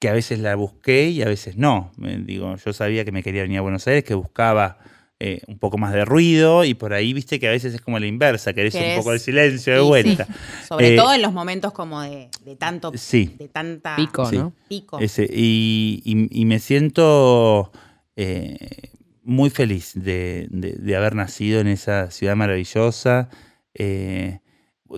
[0.00, 1.92] que a veces la busqué y a veces no.
[1.96, 4.78] Me- digo, yo sabía que me quería venir a Buenos Aires, que buscaba
[5.24, 7.98] eh, un poco más de ruido y por ahí viste que a veces es como
[8.00, 9.88] la inversa, querés un Querés- poco de silencio de sí, sí.
[9.88, 10.26] vuelta.
[10.68, 13.36] sobre eh, todo en los momentos como de, de tanto, Sí.
[13.38, 14.36] de tanta Pico, Sí.
[14.38, 14.52] ¿no?
[14.68, 14.98] pico.
[14.98, 17.70] Ese, y, y- y me siento
[18.16, 18.58] eh,
[19.22, 23.28] muy feliz de, de- de haber nacido en esa ciudad maravillosa,
[23.74, 24.40] eh,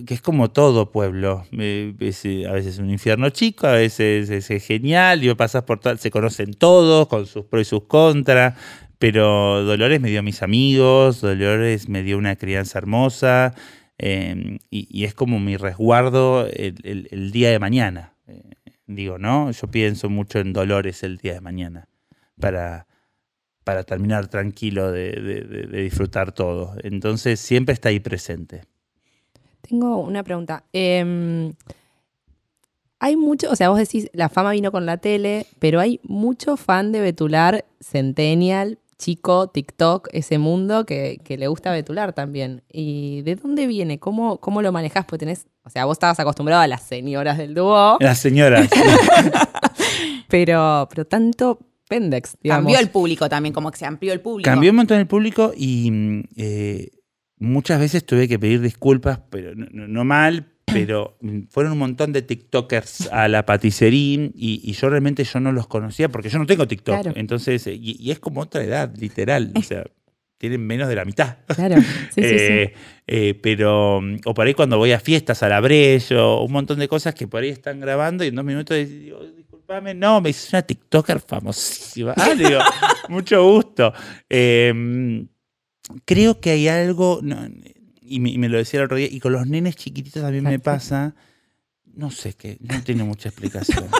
[0.06, 1.44] que es como todo pueblo.
[1.52, 5.62] es, a veces es un infierno chico, a veces es, es genial, y vos pasás
[5.62, 8.54] por tal, se conocen todos con sus pros y sus contras.
[8.98, 13.54] Pero Dolores me dio a mis amigos, Dolores me dio una crianza hermosa,
[13.98, 18.14] eh, y, es como mi resguardo el, día de mañana.
[18.26, 18.42] Eh,
[18.86, 19.50] digo, ¿no?
[19.50, 21.88] Yo pienso mucho en Dolores el día de mañana
[22.40, 22.86] para,
[23.64, 26.74] para terminar tranquilo de disfrutar todo.
[26.82, 28.62] Entonces siempre está ahí presente.
[29.68, 30.64] Tengo una pregunta.
[30.72, 31.54] Em,
[32.98, 36.56] hay mucho, o sea, vos decís, la fama vino con la tele, pero hay mucho
[36.56, 42.62] fan de Betular, Centennial, chico, TikTok, ese mundo que, que le gusta Betular también.
[42.72, 43.98] ¿Y de dónde viene?
[43.98, 45.04] ¿Cómo, cómo lo manejás?
[45.04, 48.68] Pues tenés, o sea, vos estabas acostumbrado a las señoras del dúo, Las señoras.
[50.28, 52.64] pero, pero tanto pendex, digamos.
[52.64, 54.48] Cambió el público también, como que se amplió el público.
[54.50, 56.90] Cambió un montón el público y mm, eh,
[57.38, 61.78] muchas veces tuve que pedir disculpas, pero no, no- no mal, pero mm, fueron un
[61.78, 66.28] montón de TikTokers a la paticería y, y yo realmente yo no los conocía porque
[66.28, 67.02] yo no tengo TikTok.
[67.02, 67.12] Claro.
[67.16, 69.52] Entonces, eh, y, y es como otra edad, literal.
[69.56, 69.84] O sea,
[70.38, 71.38] tienen menos de la mitad.
[71.46, 71.76] Claro,
[72.14, 72.26] sí, sí, sí.
[72.28, 72.74] Eh,
[73.06, 76.78] eh, pero, mm, o por ahí cuando voy a fiestas, a la Brello, un montón
[76.78, 80.30] de cosas que por ahí están grabando y en dos minutos digo, disculpame, no, me
[80.30, 82.14] dice una TikToker famosísima.
[82.16, 82.58] Ah, digo,
[83.08, 83.92] mucho gusto.
[84.28, 85.26] Eh,
[86.04, 87.38] creo que hay algo, no,
[88.04, 90.44] y, me, y me lo decía el otro día, y con los nenes chiquititos también
[90.44, 91.14] me pasa,
[91.94, 93.86] no sé qué, no tiene mucha explicación.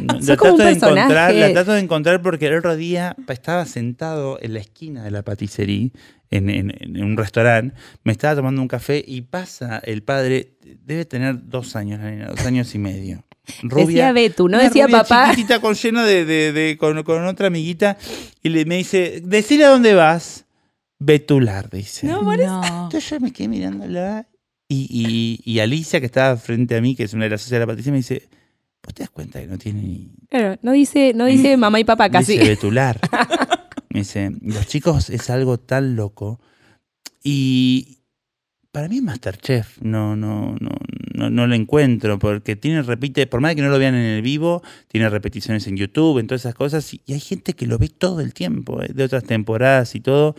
[0.00, 4.38] No, la trato de encontrar, la trato de encontrar porque el otro día estaba sentado
[4.42, 5.88] en la esquina de la paticería,
[6.30, 10.52] en, en- en un restaurante, me estaba tomando un café y pasa el padre,
[10.84, 13.24] debe tener dos años, la nena, dos años y medio.
[13.62, 15.30] Rubia, Decía Betu, no decía rubia papá.
[15.30, 17.96] chiquitita con lleno de, de- de- con, con otra amiguita
[18.42, 20.44] y le, me dice, decile a dónde vas.
[20.98, 22.06] Betular, dice.
[22.06, 22.46] No, por eso.
[22.46, 22.84] No.
[22.84, 24.26] Entonces yo me quedé mirándola
[24.68, 27.56] y, y, y Alicia, que estaba frente a mí, que es una de las socias
[27.56, 28.28] de la Patricia, me dice,
[28.82, 30.10] ¿vos te das cuenta que no tiene ni...
[30.28, 32.32] Claro, no dice, no dice mamá y papá casi.
[32.32, 32.98] Dice Betular.
[33.90, 36.40] me dice, los chicos es algo tan loco.
[37.22, 37.98] Y
[38.72, 39.80] para mí es Masterchef.
[39.82, 40.70] No, no, no,
[41.14, 42.18] no, no lo encuentro.
[42.18, 45.68] Porque tiene, repite, por más de que no lo vean en el vivo, tiene repeticiones
[45.68, 46.92] en YouTube, en todas esas cosas.
[46.92, 50.00] Y, y hay gente que lo ve todo el tiempo, eh, de otras temporadas y
[50.00, 50.34] todo.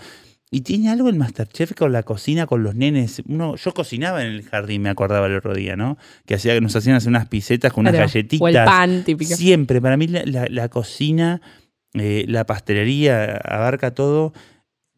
[0.50, 3.22] Y tiene algo el Masterchef con la cocina, con los nenes.
[3.28, 5.98] Uno, yo cocinaba en el jardín, me acordaba el otro día, ¿no?
[6.26, 8.42] Que hacía que nos hacían hacer unas pisetas con Claro, unas galletitas.
[8.42, 9.36] O el pan típico.
[9.36, 11.42] Siempre, para mí la, la- la cocina,
[11.94, 14.32] eh, la pastelería abarca todo.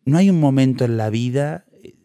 [0.05, 1.95] No hay un momento en la vida, eh,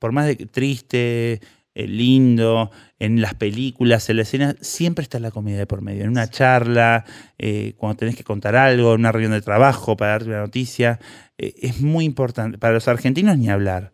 [0.00, 1.40] por más de que triste,
[1.74, 6.04] lindo, en las películas, en la escena, siempre está la comida de por medio.
[6.04, 7.04] En una charla,
[7.38, 11.00] eh, cuando tenés que contar algo, en una reunión de trabajo para darte una noticia,
[11.38, 12.58] eh, es muy importante.
[12.58, 13.92] Para los argentinos ni hablar,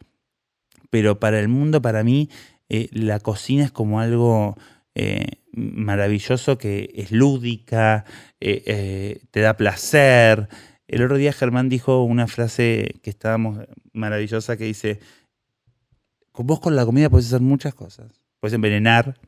[0.91, 2.31] pero para el mundo, para mí,
[2.69, 4.57] eh, la cocina es como algo
[5.53, 8.07] maravilloso que es lúdica,
[8.41, 10.49] te da placer.
[10.89, 13.59] El otro día Germán dijo una frase que estábamos
[13.93, 15.01] maravillosa que dice,
[16.45, 18.21] vos con la comida puedes hacer muchas cosas.
[18.41, 19.19] Puedes envenenar,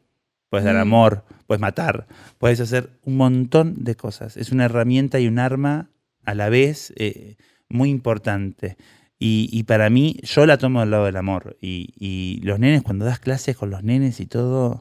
[0.51, 0.81] puedes dar Mm.
[0.81, 2.07] amor, puedes matar,
[2.39, 4.37] puedes hacer un montón de cosas.
[4.37, 5.91] Es una herramienta y un arma
[6.25, 7.37] a la vez eh,
[7.69, 8.77] muy importante.
[9.19, 11.57] Y, y para mí, yo la tomo del lado del amor.
[11.61, 14.81] Y, y los nenes, cuando das clases con los nenes y todo,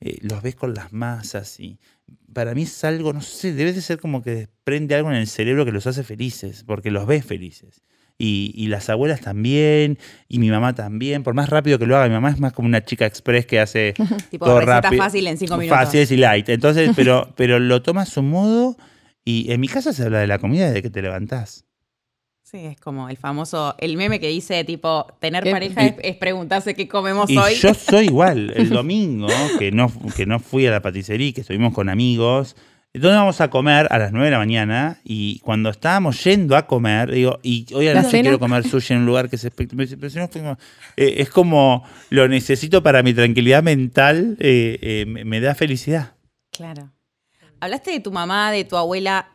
[0.00, 1.60] eh, los ves con las masas.
[1.60, 1.78] Y
[2.32, 5.26] para mí es algo, no sé, debe de ser como que desprende algo en el
[5.26, 7.82] cerebro que los hace felices, porque los ves felices.
[8.16, 9.98] Y, y las abuelas también,
[10.28, 11.22] y mi mamá también.
[11.24, 13.58] Por más rápido que lo haga, mi mamá es más como una chica express que
[13.60, 13.94] hace
[14.30, 15.02] Tipo todo receta rápido.
[15.02, 15.78] fácil en cinco minutos.
[15.78, 16.48] Fácil y light.
[16.48, 18.76] Entonces, pero, pero lo toma a su modo
[19.24, 21.64] Y en mi casa se habla de la comida desde que te levantás.
[22.42, 25.50] Sí, es como el famoso, el meme que dice tipo, tener ¿Qué?
[25.50, 27.54] pareja es, es preguntarse qué comemos Y hoy.
[27.54, 28.52] yo soy igual.
[28.54, 29.26] El domingo,
[29.58, 32.54] que no, que no fui a la paticería, que estuvimos con amigos,
[32.94, 33.86] ¿dónde vamos a comer?
[33.90, 35.00] A las 9 de la mañana.
[35.04, 38.22] Y cuando estábamos yendo a comer, digo, y hoy a la ¿La noche cena?
[38.22, 40.58] quiero comer sushi en un lugar que se espect- me dice, pero si no fuimos-
[40.96, 46.14] Eh, es como lo necesito para mi tranquilidad mental, eh, eh, me, da felicidad.
[46.50, 46.90] Claro.
[47.60, 49.28] Hablaste de tu mamá, de tu abuela.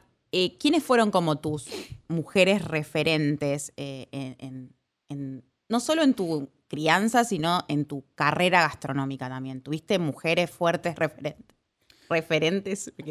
[0.59, 1.67] ¿Quiénes fueron como tus
[2.07, 4.73] mujeres referentes en, en-
[5.09, 9.61] en- no solo en tu crianza, sino en tu carrera gastronómica también?
[9.61, 11.57] ¿Tuviste mujeres fuertes referentes?
[12.09, 12.91] Referentes.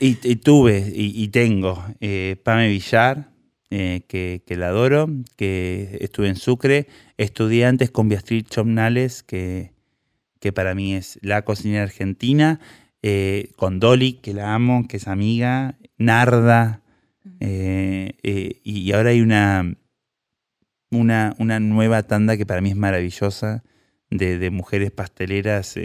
[0.00, 3.32] Y, y tuve y, y tengo eh, Pame Villar,
[3.70, 6.86] eh, que, que la adoro, que estuve en Sucre.
[7.16, 9.72] Estudié antes con Beatriz Chomnales, que,
[10.40, 12.60] que para mí es la cocinera argentina.
[13.02, 15.76] eh, con Dolly, que la amo, que es amiga.
[15.98, 16.82] Narda.
[17.40, 18.14] eh,
[18.64, 19.76] y ahora hay una,
[20.90, 23.64] una, una nueva tanda que para mí es maravillosa
[24.10, 25.76] de, de mujeres pasteleras.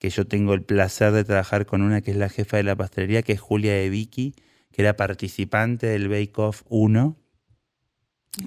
[0.00, 2.74] Que yo tengo el placer de trabajar con una que es la jefa de la
[2.74, 4.34] pastelería, que es Julia de Vicky,
[4.72, 7.16] que era participante del Bake Off 1,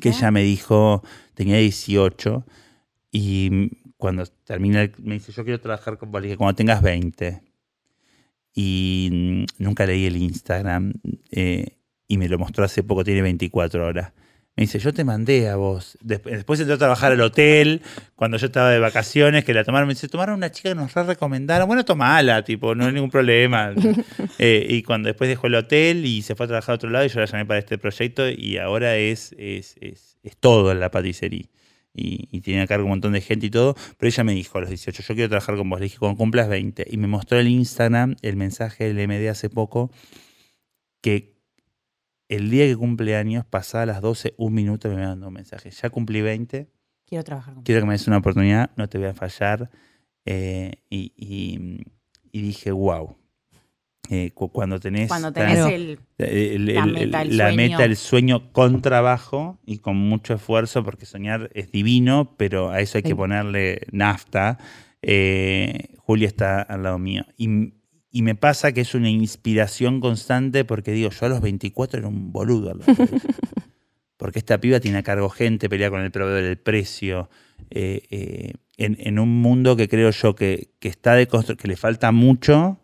[0.02, 1.04] que ella me dijo,
[1.36, 2.44] tenía 18,
[3.12, 7.44] y cuando termina, me dice, yo quiero trabajar con vos, cuando tengas 20.
[8.56, 10.94] Y mm, nunca leí el Instagram,
[11.30, 14.12] eh, y me lo mostró hace poco, tiene 24 horas.
[14.56, 15.98] Me dice, yo te mandé a vos.
[16.04, 17.82] Desp- Después entró a trabajar al hotel,
[18.16, 19.88] cuando yo estaba de vacaciones, que la tomaron.
[19.88, 21.68] Me dice, tomaron una chica que nos re recomendaron.
[21.68, 23.74] Bueno, tomala, tipo, no hay ningún problema.
[24.40, 27.06] Eh, y cuando después dejó el hotel y se fue a trabajar a otro lado,
[27.06, 30.80] y yo la llamé para este proyecto y ahora es, es, es, es todo en
[30.80, 31.46] la paticería.
[31.96, 33.76] Y, y tiene a cargo un montón de gente y todo.
[33.98, 35.80] Pero ella me dijo a los 18, yo quiero trabajar con vos.
[35.80, 36.86] Le dije, cuando cumplas 20.
[36.90, 39.92] Y me mostró el Instagram, el mensaje del MD hace poco,
[41.02, 41.33] que
[42.36, 45.70] el día que cumple años, pasada las 12, un minuto me mandó un mensaje.
[45.72, 46.70] Ya cumplí 20,
[47.06, 49.70] Quiero trabajar con quiero que me des una oportunidad, no te voy a fallar.
[50.26, 51.82] Eh, y, y-
[52.32, 53.16] y dije, wow.
[54.52, 56.00] cuando tenés, Cuando tenés el.
[56.18, 57.56] el- el- la meta, el la sueño.
[57.58, 62.80] meta, el sueño con trabajo y con mucho esfuerzo, porque soñar es divino, pero a
[62.80, 64.58] eso hay que ponerle nafta.
[65.02, 67.26] Eh, Julia está al lado mío.
[67.38, 67.74] Y,
[68.14, 72.08] y me pasa que es una inspiración constante porque digo, yo a los 24 era
[72.08, 72.74] un boludo.
[72.76, 73.08] de ella.
[74.18, 77.30] porque esta piba tiene a cargo gente, pelea con el proveedor del precio.
[77.72, 81.76] eh, eh, en, en un mundo que creo yo que, que está de que le
[81.76, 82.80] falta mucho,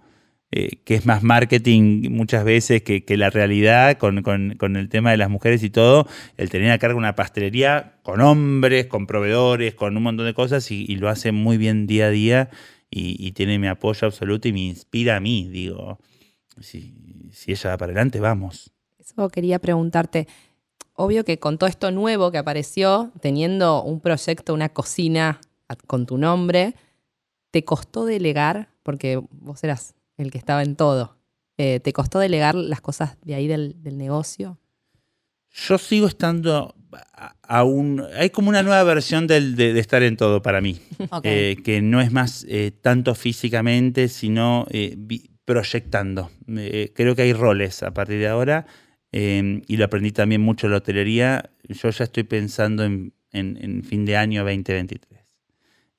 [0.51, 4.89] eh, que es más marketing muchas veces que, que la realidad con, con- con el
[4.89, 9.07] tema de las mujeres y todo, el tener a cargo una pastelería con hombres, con
[9.07, 12.49] proveedores, con un montón de cosas y, y lo hace muy bien día a día
[12.89, 15.99] y, y tiene mi apoyo absoluto y me inspira a mí, digo,
[16.61, 18.71] si, si ella va para adelante, vamos.
[18.97, 20.27] Eso quería preguntarte.
[20.93, 25.39] Obvio que con todo esto nuevo que apareció, teniendo un proyecto, una cocina
[25.87, 26.75] con tu nombre,
[27.51, 28.69] ¿te costó delegar?
[28.83, 31.15] Porque vos eras el que estaba en todo.
[31.57, 34.57] Eh, ¿Te costó delegar las cosas de ahí del, del negocio?
[35.51, 37.35] Yo sigo estando a-.
[38.17, 40.79] Hay como una nueva versión del- de, de estar en todo para mí.
[41.23, 44.95] Eh, que no es más eh, tanto físicamente, sino eh,
[45.45, 46.29] proyectando.
[46.93, 48.65] Creo que hay roles a partir de ahora.
[49.11, 51.49] eh, y lo aprendí también mucho en la hotelería.
[51.67, 55.19] Yo ya estoy pensando en, en- en fin de año 2023.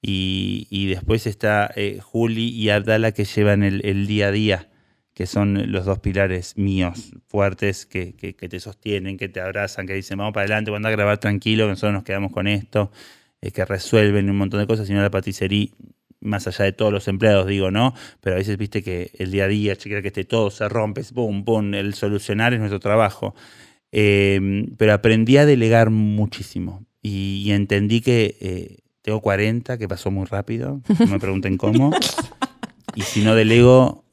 [0.03, 4.70] Y, y después está Juli y Abdala que llevan el, el día a día,
[5.15, 9.87] que son los dos pilares míos fuertes que, que- que te sostienen, que te abrazan,
[9.87, 12.91] que dicen vamos para adelante, cuando a grabar tranquilo, que nosotros nos quedamos con esto,
[13.43, 15.69] eh, que resuelven un montón de cosas, sino la paticería,
[16.21, 17.95] más allá de todos los empleados, digo, ¿no?
[18.21, 21.03] Pero a veces viste que el día a día, chequear que esté todo, se rompe,
[21.15, 23.35] pum, pum, el solucionar es nuestro trabajo.
[23.93, 30.11] Eh, pero aprendí a delegar muchísimo y, y entendí que eh, tengo 40, que pasó
[30.11, 31.91] muy rápido, no me pregunten cómo,
[32.95, 34.05] y si no delego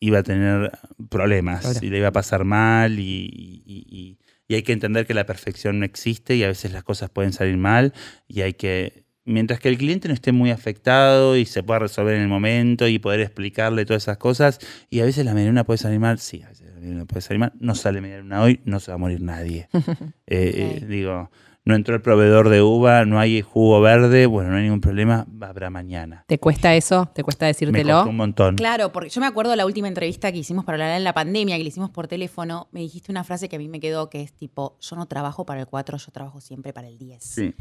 [0.00, 0.72] iba a tener
[1.08, 4.18] problemas y le iba a pasar mal y, y-
[4.52, 7.56] hay que entender que la perfección no existe y a veces las cosas pueden salir
[7.56, 7.92] mal
[8.26, 12.16] y hay que, mientras que el cliente no esté muy afectado y se pueda resolver
[12.16, 14.58] en el momento y poder explicarle todas esas cosas
[14.90, 17.38] y a veces la mediana puede salir mal, sí, a veces la mediana puede salir
[17.38, 19.68] mal, no sale mediana hoy, no se va a morir nadie.
[20.26, 21.30] Eh, eh, digo,
[21.64, 25.26] no entró el proveedor de uva, no hay jugo verde, bueno, no hay ningún problema,
[25.40, 26.24] habrá mañana.
[26.26, 27.10] ¿Te cuesta eso?
[27.14, 27.94] ¿Te cuesta Me decírtelo?
[27.94, 28.56] costó un montón.
[28.56, 31.56] Claro, porque yo me acuerdo la última entrevista que hicimos para hablar en la pandemia,
[31.56, 34.22] que le hicimos por teléfono, me dijiste una frase que a mí me quedó que
[34.22, 37.22] es tipo, yo no trabajo para el 4, yo trabajo siempre para el 10.
[37.22, 37.54] Sí.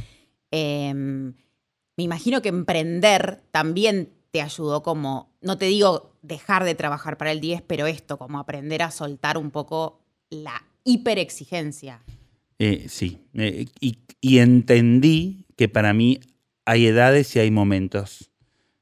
[0.52, 7.18] Eh, me imagino que emprender también te ayudó como, no te digo dejar de trabajar
[7.18, 12.02] para el 10, pero esto, como aprender a soltar un poco la hiperexigencia.
[12.60, 16.20] Eh, sí, eh, y, y entendí que para mí
[16.66, 18.32] hay edades y hay momentos.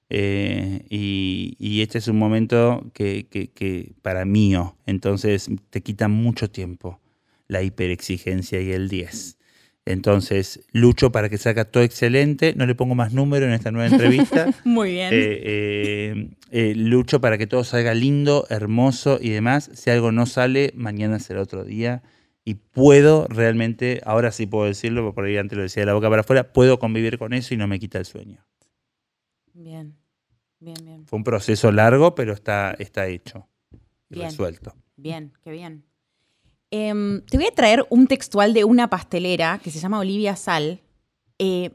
[0.10, 6.08] Eh, y, y este es un momento que, que- que para mío, entonces te quita
[6.08, 7.00] mucho tiempo
[7.48, 9.38] la hiperexigencia y el 10.
[9.86, 12.54] Entonces, lucho para que salga todo excelente.
[12.58, 14.52] No le pongo más número en esta nueva entrevista.
[14.66, 15.14] Muy bien.
[15.14, 19.70] Eh, eh, eh, lucho para que todo salga lindo, hermoso y demás.
[19.74, 22.02] Si algo no sale, mañana será otro día.
[22.48, 25.94] Y puedo realmente, ahora sí puedo decirlo, porque por ahí antes lo decía de la
[25.96, 28.38] boca para afuera, puedo convivir con eso y no me quita el sueño.
[29.52, 29.98] Bien,
[30.58, 31.06] bien, bien.
[31.06, 33.50] Fue un proceso largo, pero está, está hecho
[34.10, 34.30] y Bien.
[34.30, 34.74] resuelto.
[34.96, 35.84] Bien, qué bien.
[36.72, 40.80] Em, te voy a traer un textual de una pastelera que se llama Olivia Sal,
[41.40, 41.72] eh,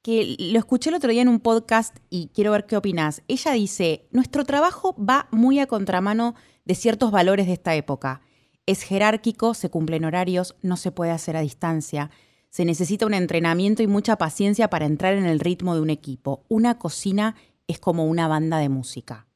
[0.00, 3.20] que lo escuché el otro día en un podcast y quiero ver qué opinas.
[3.28, 8.22] Ella dice, nuestro trabajo va muy a contramano de ciertos valores de esta época.
[8.66, 12.10] Es jerárquico, se cumplen horarios, no se puede hacer a distancia.
[12.50, 16.42] Se necesita un entrenamiento y mucha paciencia para entrar en el ritmo de un equipo.
[16.48, 17.36] Una cocina
[17.68, 19.26] es como una banda de música.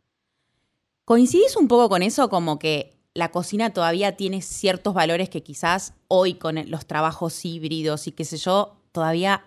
[1.04, 2.28] ¿Coincidís un poco con eso?
[2.28, 8.06] Como que la cocina todavía tiene ciertos valores que quizás hoy con los trabajos híbridos
[8.06, 9.44] y qué sé yo, todavía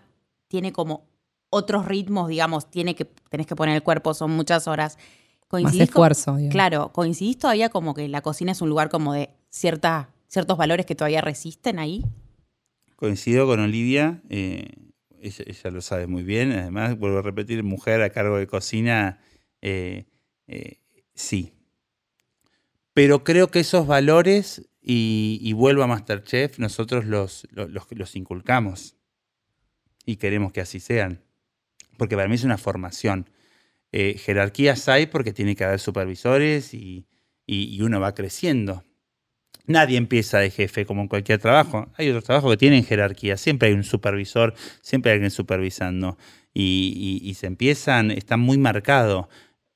[0.50, 1.06] tiene como
[1.50, 4.98] otros ritmos, digamos, tiene que, tenés que poner el cuerpo, son muchas horas.
[4.98, 6.38] Más ¿Coincidís con- esfuerzo.
[6.50, 10.86] Claro, ¿coincidís todavía como que la cocina es un lugar como de cierta, ciertos valores
[10.86, 12.04] que todavía resisten ahí?
[12.96, 14.72] Coincido con Olivia, eh,
[15.22, 16.52] ella, lo sabe muy bien.
[16.52, 19.20] Además, vuelvo a repetir, mujer a cargo de cocina,
[19.62, 20.06] eh,
[20.48, 20.80] eh,
[21.14, 21.54] sí.
[22.94, 28.96] Pero creo que esos valores, y, vuelvo a Masterchef, nosotros los, los, inculcamos
[30.06, 31.24] y queremos que así sean.
[31.98, 33.30] Porque para mí es una formación.
[33.92, 37.08] Jerarquías hay porque tiene que haber supervisores y-
[37.46, 38.84] y uno va creciendo.
[39.66, 41.88] Nadie empieza de jefe como en cualquier trabajo.
[41.96, 43.38] Hay otros trabajos que tienen jerarquía.
[43.38, 46.18] Siempre hay un supervisor, siempre hay alguien supervisando.
[46.54, 49.30] Y, y- y se empiezan, está muy marcado.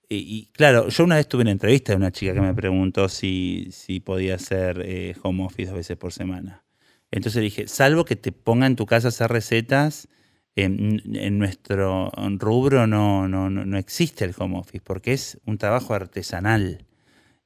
[0.10, 3.67] Y, claro, yo una vez tuve una entrevista de una chica que me preguntó si,
[3.71, 6.63] si podía hacer eh, home office dos veces por semana.
[7.12, 10.08] Entonces dije, salvo que te ponga en tu casa a hacer recetas,
[10.56, 15.58] en, en nuestro rubro no, no, no, no existe el home office, porque es un
[15.58, 16.87] trabajo artesanal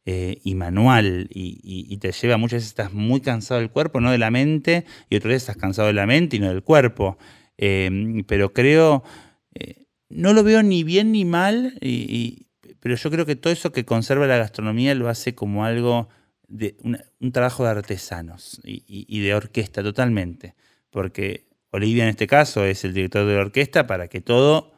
[0.06, 4.18] eh, y manual y, te lleva muchas veces estás muy cansado del cuerpo, no de
[4.18, 7.18] la mente, y otras veces estás cansado de la mente y no del cuerpo.
[7.58, 9.04] Eh, pero creo,
[9.54, 11.78] eh, no lo veo ni bien ni mal,
[12.80, 16.10] pero yo creo que todo eso que conserva la gastronomía lo hace como algo
[16.48, 20.56] de un trabajo de artesanos y de orquesta totalmente,
[20.90, 24.74] porque Olivia en este caso es el director de la orquesta para que todo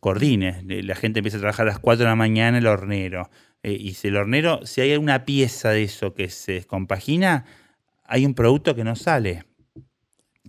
[0.00, 0.62] coordine.
[0.64, 3.30] La gente empieza a trabajar a las 4 de la mañana el hornero.
[3.64, 7.46] Eh, y si el hornero, si hay alguna pieza de eso que se descompagina,
[8.04, 9.44] hay un producto que no sale.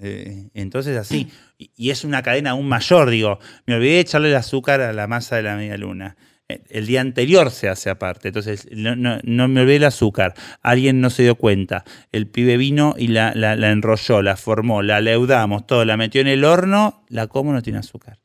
[0.01, 1.29] Eh, entonces así.
[1.57, 5.07] Y, es una cadena aún mayor, digo, me olvidé de echarle el azúcar a la
[5.07, 6.17] masa de la media luna.
[6.49, 10.33] Eh, El día anterior se hace aparte, entonces no, no- no me olvidé el azúcar.
[10.61, 11.85] Alguien no se dio cuenta.
[12.11, 16.19] El pibe vino y la, la- la enrolló, la formó, la leudamos, todo, la metió
[16.19, 18.19] en el horno, la como no tiene azúcar.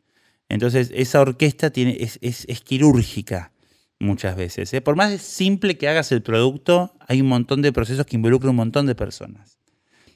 [0.48, 3.52] Entonces, esa orquesta tiene, es, es- es quirúrgica
[4.00, 4.72] muchas veces.
[4.74, 4.80] ¿eh?
[4.80, 8.56] Por más simple que hagas el producto, hay un montón de procesos que involucran un
[8.56, 9.58] montón de personas.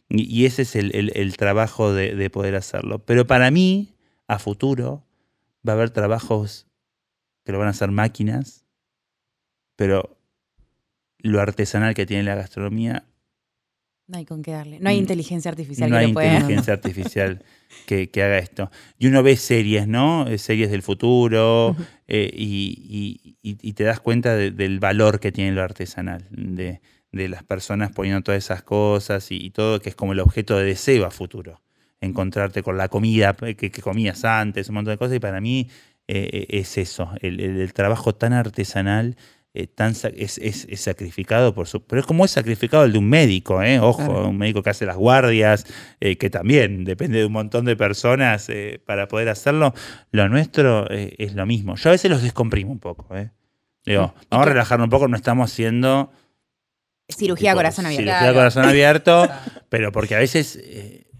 [0.08, 3.04] Y, ese es el, el- el trabajo de, de poder hacerlo.
[3.04, 3.94] Pero para mí,
[4.26, 5.06] a futuro,
[5.66, 6.66] va a haber trabajos
[7.44, 8.64] que lo van a hacer máquinas,
[9.76, 10.18] pero
[11.18, 13.06] lo artesanal que tiene la gastronomía
[14.06, 14.78] No hay con qué darle.
[14.80, 16.34] No hay Mm, inteligencia artificial no que hay lo pueda.
[16.34, 17.42] inteligencia artificial
[17.86, 18.70] que, que haga esto.
[18.98, 20.26] Y uno ve series, ¿no?
[20.28, 21.74] Eh, Series del futuro
[22.06, 26.26] eh, y, y- y- y te das cuenta de- del valor que tiene lo artesanal,
[26.30, 26.80] de,
[27.12, 30.58] de las personas poniendo todas esas cosas y, y todo, que es como el objeto
[30.58, 31.62] de deseo a futuro.
[32.00, 35.16] Encontrarte con la comida que, que comías antes, un montón de cosas.
[35.16, 35.68] Y para mí
[36.08, 39.16] eh, es eso, el, el- el trabajo tan artesanal.
[39.54, 41.82] Eh, tan es, es- es sacrificado por su.
[41.84, 43.78] Pero es como es sacrificado el de un médico, ¿eh?
[43.78, 44.28] Ojo, Claro.
[44.28, 45.64] un médico que hace las guardias,
[46.00, 49.72] eh, que también depende de un montón de personas eh, para poder hacerlo.
[50.10, 51.76] Lo nuestro eh, es lo mismo.
[51.76, 53.16] Yo a veces los descomprimo un poco.
[53.16, 53.30] ¿eh?
[53.86, 56.10] Digo, ¿Y vamos a relajarnos un poco, no estamos haciendo
[57.08, 58.02] Cirugía tipo, corazón abierto.
[58.04, 58.34] Cirugía Claro.
[58.34, 59.28] corazón abierto,
[59.68, 60.58] pero porque a veces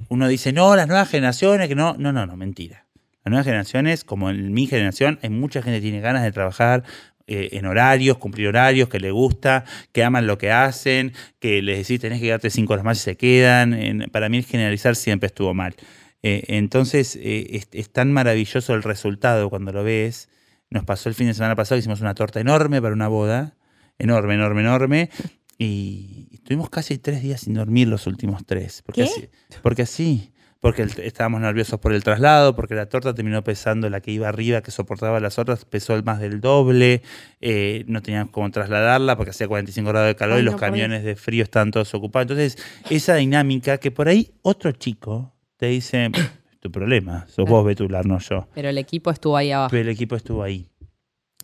[0.09, 2.87] uno dice, no, las nuevas generaciones, que no, no, no, no, mentira.
[3.25, 6.85] Las nuevas generaciones, como en mi generación, hay mucha gente que tiene ganas de trabajar
[7.27, 11.79] eh, en horarios, cumplir horarios, que le gusta, que aman lo que hacen, que les
[11.79, 13.73] decís tenés que quedarte cinco horas más y se quedan.
[13.75, 15.75] En- para mí el generalizar siempre estuvo mal.
[16.23, 20.29] Eh, entonces eh, es, es tan maravilloso el resultado cuando lo ves
[20.71, 23.57] nos pasó el fin de semana pasado, hicimos una torta enorme para una boda,
[23.99, 25.11] enorme, enorme, enorme,
[25.59, 28.83] y estuvimos casi tres días sin dormir los últimos tres.
[28.83, 29.11] Porque ¿Qué?
[29.11, 29.29] Así,
[29.63, 30.33] porque así,
[30.65, 34.31] porque el- estábamos nerviosos por el traslado, porque la torta terminó pesando la que iba
[34.31, 37.03] arriba, que soportaba las otras, pesó el más del doble,
[37.43, 40.59] eh, no teníamos cómo trasladarla porque hacía 45 grados de calor Ay, y los no,
[40.61, 42.31] camiones de frío estaban todos ocupados.
[42.31, 42.57] Entonces,
[42.89, 48.07] esa dinámica que por ahí otro chico te dice, "Es tu problema, sos vos Betular,
[48.07, 48.49] no yo.
[48.55, 49.71] Pero el equipo estuvo ahí abajo.
[49.71, 50.67] Pero el equipo estuvo ahí.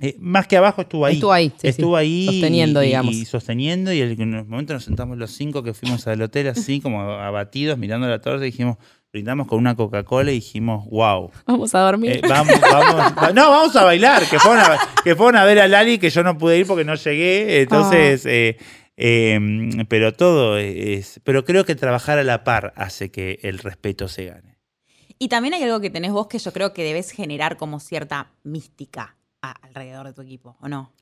[0.01, 1.15] Eh, más que abajo estuvo ahí.
[1.17, 2.01] Estuvo ahí, sí, estuvo sí.
[2.01, 2.27] ahí.
[2.27, 3.15] Sosteniendo, y, digamos.
[3.15, 3.93] Y sosteniendo.
[3.93, 7.77] Y en un momento nos sentamos los cinco que fuimos al hotel así, como abatidos,
[7.77, 8.79] mirando la torta y dijimos,
[9.13, 11.31] brindamos con una Coca-Cola y dijimos, wow.
[11.47, 12.13] Vamos a dormir.
[12.17, 13.15] Eh, vamos, vamos.
[13.23, 14.23] va- no, vamos a bailar.
[14.29, 16.85] Que fueron a, que fueron a ver a Lali, que yo no pude ir porque
[16.85, 17.63] no llegué.
[17.63, 18.31] Entonces, Ah.
[18.31, 18.57] eh,
[18.97, 21.21] eh, pero todo es.
[21.25, 24.59] Pero creo que trabajar a la par hace que el respeto se gane.
[25.19, 28.31] Y también hay algo que tenés vos que yo creo que debes generar como cierta
[28.43, 30.93] mística a- alrededor de tu equipo, ¿o no?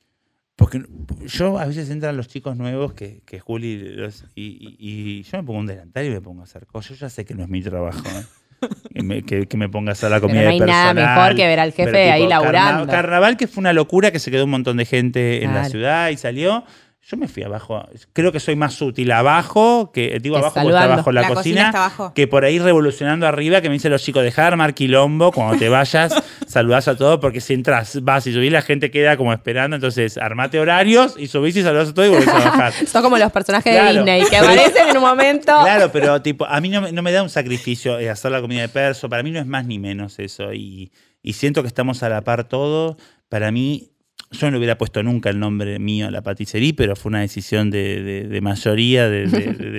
[0.59, 0.83] Porque
[1.25, 5.37] yo a veces entran los chicos nuevos que, que Juli los- y, y- y yo
[5.39, 6.91] me pongo un delantal y me pongo a hacer cosas.
[6.91, 8.03] Yo ya sé que no es mi trabajo.
[8.09, 8.23] ¿eh?
[8.93, 10.93] que, me, que- que me ponga a hacer la comida Pero no hay de nada
[10.93, 12.91] personal, mejor que ver al jefe ahí tipo, carna- laburando.
[12.91, 16.09] carnaval que fue una locura que se quedó un montón de gente en la ciudad
[16.09, 16.65] y salió.
[17.01, 17.83] Yo me fui abajo.
[18.13, 21.27] Creo que soy más útil abajo, que digo Que abajo porque está abajo la, La
[21.29, 22.13] cocina cocina, está abajo.
[22.13, 25.57] que por ahí revolucionando arriba, que me dicen los chicos, dejar de armar quilombo, cuando
[25.57, 26.13] te vayas,
[26.47, 30.17] saludás a todos, porque si entras, vas y subís, la gente queda como esperando, entonces
[30.19, 32.73] armate horarios y subís y saludás a todos y volvés a bajar.
[32.85, 33.87] Son como los personajes Claro.
[33.91, 35.45] de Disney que aparecen en un momento.
[35.61, 38.41] Claro, pero tipo, a mí no me, no me da un sacrificio eh, hacer la
[38.41, 40.91] comida de perso, para mí no es más ni menos eso, y,
[41.23, 42.97] y siento que estamos a la par todo,
[43.29, 43.89] para mí,
[44.31, 47.21] yo no le hubiera puesto nunca el nombre mío a la patisserie, pero fue una
[47.21, 49.25] decisión de, de- de mayoría de,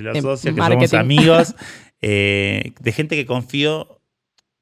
[0.02, 0.86] los socios, que marketing.
[0.88, 1.54] somos amigos,
[2.02, 4.00] eh, de gente que confío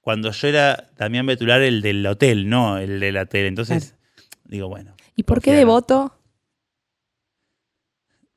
[0.00, 3.94] cuando yo era Damián Betular, el del hotel, no el de la tele, entonces
[4.44, 4.94] digo, bueno.
[5.16, 6.14] ¿Y por qué devoto?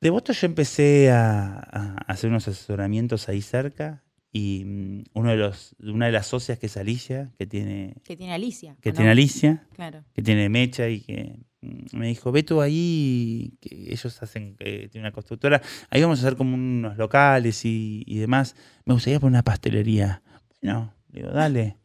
[0.01, 5.37] De voto yo empecé a, a hacer unos asesoramientos ahí cerca y mm, uno de
[5.37, 8.75] los, una de las socias que es Alicia, que tiene, Que tiene Alicia.
[8.81, 10.03] que tiene Alicia, Claro.
[10.13, 14.87] que tiene Mecha y que mm, me dijo, ve tú ahí, que ellos hacen, eh,
[14.91, 18.55] tiene una constructora, ahí vamos a hacer como unos locales y, y demás.
[18.85, 20.21] Me gustaría poner una pastelería.
[20.61, 21.77] Bueno, digo, dale.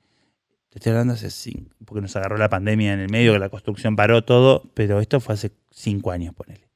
[0.69, 3.49] Te estoy hablando hace cinco, porque nos agarró la pandemia en el medio, que la
[3.49, 6.69] construcción paró todo, pero esto fue hace cinco años, ponele.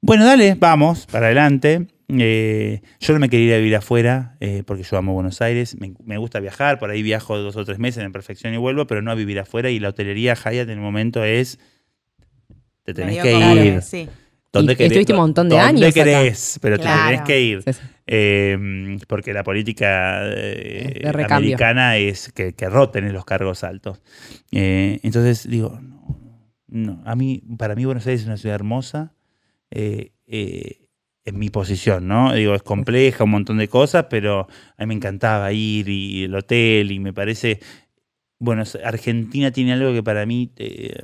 [0.00, 1.86] Bueno, dale, vamos, para adelante.
[2.08, 5.76] Eh, yo no me quería ir a vivir afuera, eh, porque yo amo Buenos Aires.
[5.80, 8.86] Me, me gusta viajar, por ahí viajo dos o tres meses en perfección y vuelvo,
[8.86, 9.70] pero no a vivir afuera.
[9.70, 11.58] Y la hotelería Hyatt en el momento es.
[12.84, 13.82] Te tenés Medio que ir.
[13.82, 14.08] Sí.
[14.52, 16.04] ¿Dónde Y estuviste un montón de ¿Dónde años acá.
[16.04, 16.58] querés?
[16.62, 16.96] Pero Claro.
[17.02, 17.62] te tenés que ir.
[17.62, 17.80] Sí, sí.
[18.06, 21.48] Eh, porque la política eh, De recambio.
[21.56, 24.00] americana es que, que roten en los cargos altos.
[24.52, 29.12] Eh, entonces digo, no, no, a mí, para mí Buenos Aires es una ciudad hermosa,
[29.72, 30.85] eh, eh,
[31.26, 32.32] en mi posición, ¿no?
[32.32, 36.34] Digo, es compleja, un montón de cosas, pero a mí me encantaba ir y el
[36.34, 37.60] hotel y me parece,
[38.40, 40.94] bueno, Argentina tiene algo que para mí, eh,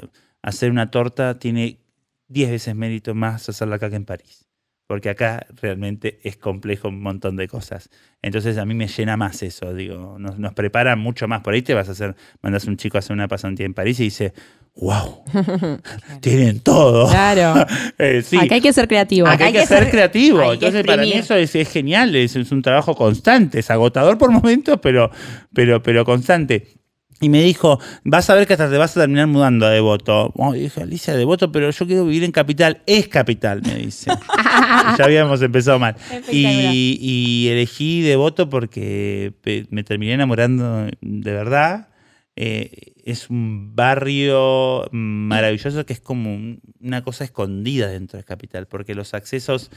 [0.42, 1.80] hacer una torta tiene
[2.28, 4.51] 10 veces mérito más hacerla acá que en París
[4.92, 7.88] porque acá realmente es complejo un montón de cosas.
[8.20, 11.40] Entonces a mí me llena más eso, digo, nos, nos preparan mucho más.
[11.40, 13.98] Por ahí te vas a hacer, mandas un chico a hacer una pasantía en París
[14.00, 14.34] y dice,
[14.76, 15.24] wow,
[16.20, 17.08] tienen todo.
[17.08, 17.64] Claro.
[17.98, 18.36] Eh, sí.
[18.36, 19.28] Acá hay que ser creativo.
[19.28, 20.52] Acá hay que ser creativo.
[20.52, 24.30] Entonces, para mí eso es, es genial, es, es un trabajo constante, es agotador por
[24.30, 25.10] momentos, pero,
[25.54, 26.81] pero, pero constante.
[27.22, 30.32] Y me dijo, vas a ver que hasta te vas a terminar mudando a Devoto.
[30.36, 32.82] Oh, y dije, Alicia, Devoto, pero yo quiero vivir en Capital.
[32.84, 34.10] Es Capital, me dice.
[34.98, 35.94] ya habíamos empezado mal.
[36.30, 39.32] Y, y elegí Devoto porque
[39.70, 41.88] me terminé enamorando de verdad.
[42.34, 48.66] Eh, es un barrio maravilloso que es como un- una cosa escondida dentro de Capital,
[48.66, 49.70] porque los accesos,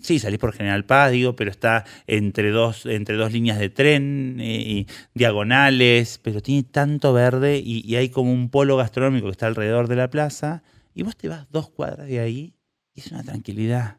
[0.00, 4.38] sí, salís por General Paz, digo, pero está entre dos, entre dos líneas de tren,
[4.40, 9.46] eh, y diagonales, pero tiene tanto verde y, hay como un polo gastronómico que está
[9.46, 10.62] alrededor de la plaza,
[10.94, 12.54] y vos te vas dos cuadras de ahí
[12.94, 13.98] y es una tranquilidad.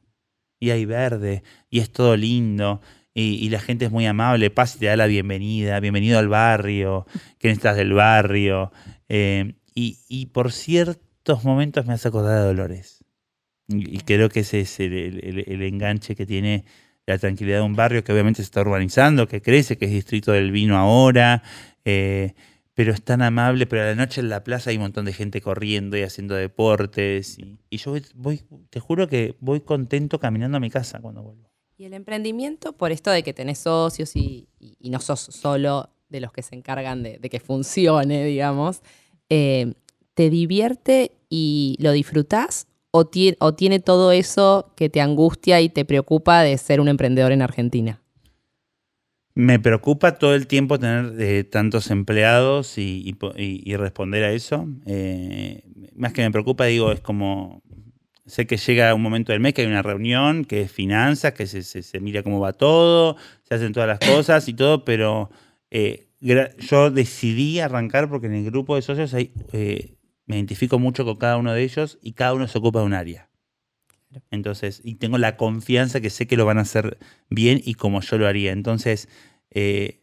[0.59, 2.81] Y hay verde, y es todo lindo,
[3.13, 7.05] y, la gente es muy amable, pasa y te da la bienvenida, bienvenido al barrio,
[7.37, 8.71] que necesitas del barrio.
[9.09, 13.02] eh, y, por ciertos momentos me hace acordar a Dolores.
[13.67, 16.65] Y, creo que ese es el, el- enganche que tiene
[17.05, 20.31] la tranquilidad de un barrio que obviamente se está urbanizando, que crece, que es distrito
[20.31, 21.43] del vino ahora,
[21.85, 22.33] eh,
[22.73, 25.13] pero es tan amable, pero a la noche en la plaza hay un montón de
[25.13, 27.37] gente corriendo y haciendo deportes.
[27.69, 31.49] Y, yo voy, te juro que voy contento caminando a mi casa cuando vuelvo.
[31.77, 34.47] Y el emprendimiento, por esto de que tenés socios y,
[34.81, 38.81] no sos solo de los que se encargan de, de que funcione, digamos,
[39.29, 39.73] eh,
[40.13, 42.67] ¿te divierte y lo disfrutás?
[42.95, 46.87] O, tie- ¿O tiene todo eso que te angustia y te preocupa de ser un
[46.87, 47.99] emprendedor en Argentina?
[49.33, 54.23] Me preocupa todo el tiempo tener eh, tantos empleados y, y po- y- y responder
[54.23, 54.67] a eso.
[54.85, 55.63] Eh,
[55.95, 57.63] más que me preocupa, digo, es como,
[58.27, 61.47] sé que llega un momento del mes que hay una reunión, que es finanzas, que
[61.47, 65.31] se, se- mira cómo va todo, se hacen todas las cosas y todo, pero
[65.71, 66.09] eh,
[66.59, 69.33] yo decidí arrancar porque en el grupo de socios hay,
[70.25, 72.93] me identifico mucho con cada uno de ellos y cada uno se ocupa de un
[72.93, 73.29] área.
[74.29, 76.97] Entonces, y tengo la confianza que sé que lo van a hacer
[77.29, 78.51] bien y como yo lo haría.
[78.51, 79.09] Entonces,
[79.49, 80.01] eh,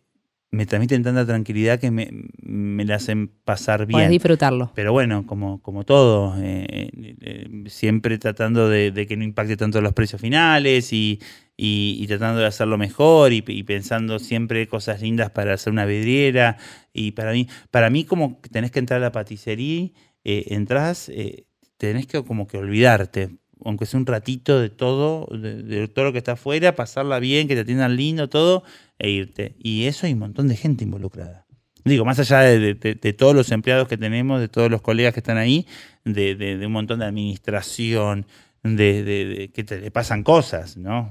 [0.50, 2.10] me transmiten tanta tranquilidad que me,
[2.42, 4.10] me la hacen pasar bien.
[4.10, 4.72] disfrutarlo.
[4.74, 6.90] Pero bueno, como, como todo, eh,
[7.20, 11.20] eh, siempre tratando de, de que no impacte tanto los precios finales y,
[11.56, 15.84] y- y tratando de hacerlo mejor y, y pensando siempre cosas lindas para hacer una
[15.84, 16.56] vidriera.
[16.92, 19.90] Y para mí, para mí como que tenés que entrar a la paticería,
[20.24, 21.44] eh, entras, eh,
[21.76, 23.30] tenés que como que olvidarte,
[23.64, 27.46] aunque sea un ratito de todo, de, de todo lo que está afuera, pasarla bien,
[27.48, 28.62] que te atiendan lindo, todo,
[28.98, 29.54] e irte.
[29.58, 31.46] Y eso hay un montón de gente involucrada.
[31.84, 34.82] Digo, más allá de, de- de- de todos los empleados que tenemos, de todos los
[34.82, 35.66] colegas que están ahí,
[36.04, 38.26] de, un montón de administración,
[38.62, 41.10] de, que te le pasan cosas, ¿no?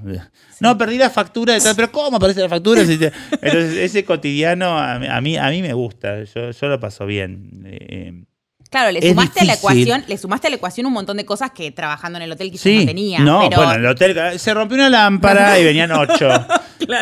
[0.60, 2.82] No, perdí la factura de tal, pero ¿cómo aparece la factura?
[3.42, 7.06] Entonces, ese cotidiano a mí, a mí, a mí me gusta, yo, yo lo paso
[7.06, 7.62] bien.
[7.66, 8.24] Eh,
[8.70, 11.50] Claro, le sumaste a la ecuación, le sumaste a la ecuación un montón de cosas
[11.50, 13.18] que trabajando en el hotel quizás Sí, no tenía.
[13.18, 16.28] no, pero bueno, en el hotel se rompió una lámpara y venían ocho.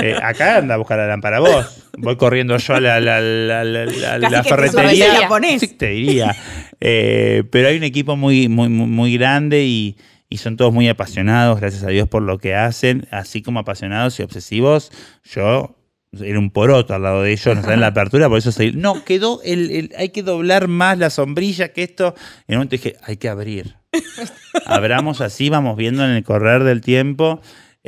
[0.02, 1.84] Eh, acá anda a buscar la lámpara vos.
[1.96, 5.28] Voy corriendo yo a la, la, la, la- la- Casi la que te ferretería.
[5.60, 6.36] Sí, te diría.
[6.80, 9.96] Eh, pero hay un equipo muy, muy, muy, muy grande y,
[10.28, 14.18] y son todos muy apasionados, gracias a Dios por lo que hacen, así como apasionados
[14.18, 14.90] y obsesivos.
[15.24, 15.77] Yo
[16.12, 18.72] era un poroto al lado de ellos, no saben la apertura, por eso seguí.
[18.72, 22.14] No, quedó el, el- hay que doblar más la sombrilla que esto.
[22.46, 23.76] En un momento dije, hay que abrir.
[24.66, 27.40] Abramos así, vamos viendo en el correr del tiempo.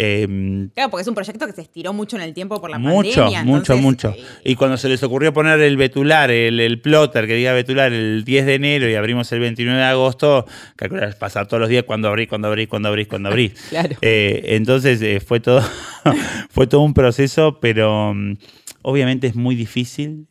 [0.02, 2.78] Eh, Claro, porque es un proyecto que se estiró mucho en el tiempo por la
[2.78, 3.44] mucho, pandemia.
[3.44, 4.14] mucho, entonces, mucho.
[4.16, 7.92] eh, Y cuando se les ocurrió poner el vetular, el, el plotter que diga vetular
[7.92, 10.46] el 10 de enero y abrimos el 29 de agosto,
[10.76, 13.52] calcular pasar todos los días cuando abrís, cuando abrís, cuando abrís, cuando abrís.
[13.70, 13.96] Claro.
[14.00, 15.62] Eh, entonces eh, fue todo
[16.50, 18.36] fue todo un proceso, pero mm,
[18.82, 20.28] obviamente es muy difícil.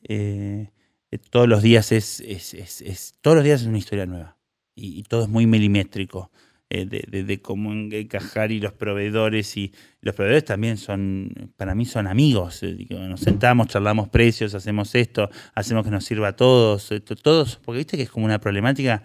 [1.29, 4.37] todos los días es, es- es- es- todos los días es una historia nueva
[4.75, 6.31] y, y todo es muy milimétrico.
[6.69, 11.85] Eh, de, de- cómo encajar y los proveedores y los proveedores también son para mí
[11.85, 16.91] son amigos eh, nos sentamos charlamos precios hacemos esto hacemos que nos sirva a todos
[16.91, 19.01] eh, to- todos porque viste que es como una problemática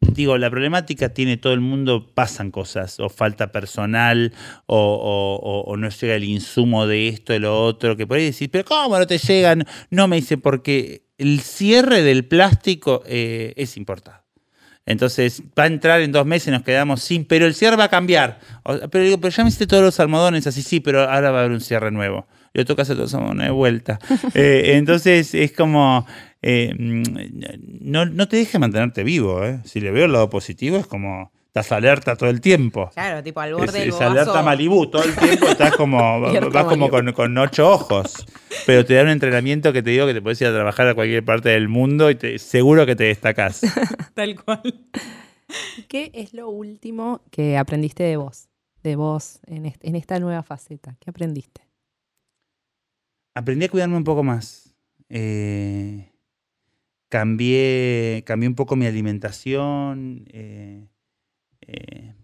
[0.00, 4.32] digo, la problemática tiene todo el mundo, pasan cosas, o falta personal,
[4.66, 8.64] o, no llega el insumo de esto, de lo otro, que por ahí decís, pero
[8.64, 9.64] ¿cómo no te llegan?
[9.90, 14.24] No me dice, porque el cierre del plástico es importado.
[14.86, 17.88] Entonces va a entrar en dos meses, nos quedamos sin, pero el cierre va a
[17.88, 18.38] cambiar.
[18.64, 21.38] O- pero digo, pero ya me hiciste todos los almohadones así, sí, pero ahora va
[21.38, 22.26] a haber un cierre nuevo.
[22.54, 23.98] Yo toca hacer todos los almohadones de vuelta.
[24.34, 26.06] Eh, entonces es como,
[26.42, 27.02] eh, mm,
[27.82, 29.44] no, no te deje mantenerte vivo.
[29.44, 29.60] ¿eh?
[29.64, 32.90] Si le veo el lado positivo, es como, estás alerta todo el tiempo.
[32.94, 34.40] Claro, tipo al Es, borde del es alerta.
[34.40, 36.20] Malibú, todo el tiempo estás como,
[36.52, 38.24] vas como con, con ocho ojos.
[38.66, 40.94] Pero te da un entrenamiento que te digo que te puedes ir a trabajar a
[40.94, 43.62] cualquier parte del mundo y te, seguro que te destacás.
[44.14, 44.86] Tal cual.
[45.88, 48.48] ¿Qué es lo último que aprendiste de vos?
[48.84, 50.96] De vos en esta nueva faceta.
[51.00, 51.62] ¿Qué aprendiste?
[53.34, 54.74] aprendí a cuidarme un poco más.
[55.08, 56.12] Eh,
[57.08, 60.26] cambié, cambié un poco mi alimentación.
[60.32, 60.86] eh,
[61.72, 62.14] eh,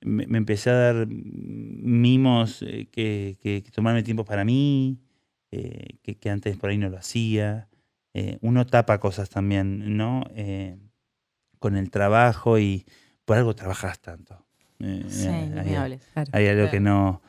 [0.00, 4.98] me, me empecé a dar mimos, eh, que, que- que tomarme tiempo para mí,
[5.50, 7.68] eh, que, que antes por ahí no lo hacía.
[8.40, 10.24] Uno tapa cosas también, ¿no?
[11.60, 12.84] Con el trabajo y
[13.24, 14.44] por algo trabajas tanto.
[14.80, 16.02] Sí, hay- me hables.
[16.12, 16.30] Claro.
[16.32, 16.70] hay algo Claro.
[16.72, 17.22] que no.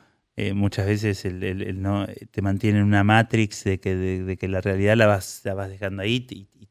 [0.54, 4.36] muchas veces el, el- el no, te mantiene en una matrix de que, de, de
[4.36, 6.68] que la realidad la vas, la vas dejando ahí y, y-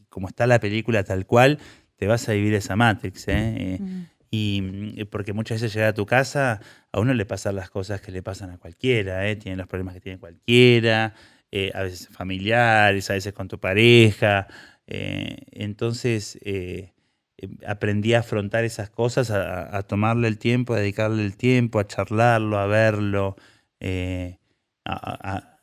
[0.00, 1.58] y como está la película tal cual,
[1.98, 3.28] te vas a vivir esa matrix.
[3.28, 3.54] ¿eh?
[3.58, 4.02] Eh, Mm.
[4.30, 6.60] y mm, porque muchas veces llegar a tu casa,
[6.92, 9.36] a uno le pasan las cosas que le pasan a cualquiera, ¿eh?
[9.36, 11.14] tiene los problemas que tiene cualquiera,
[11.50, 14.46] eh, a veces familiares, a veces con tu pareja.
[14.86, 16.92] eh, entonces eh,
[17.38, 21.78] eh, aprendí a afrontar esas cosas, a, a tomarle el tiempo, a dedicarle el tiempo,
[21.78, 23.36] a charlarlo, a verlo,
[23.80, 24.38] eh,
[24.84, 25.57] a, a-